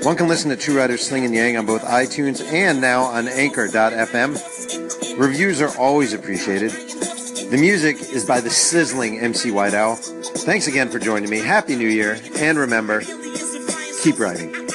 [0.05, 5.19] One can listen to Two Writers Slinging Yang on both iTunes and now on Anchor.fm.
[5.19, 6.73] Reviews are always appreciated.
[7.51, 9.97] The music is by the sizzling MC White Owl.
[9.97, 11.39] Thanks again for joining me.
[11.39, 13.01] Happy New Year, and remember,
[14.05, 14.70] keep writing.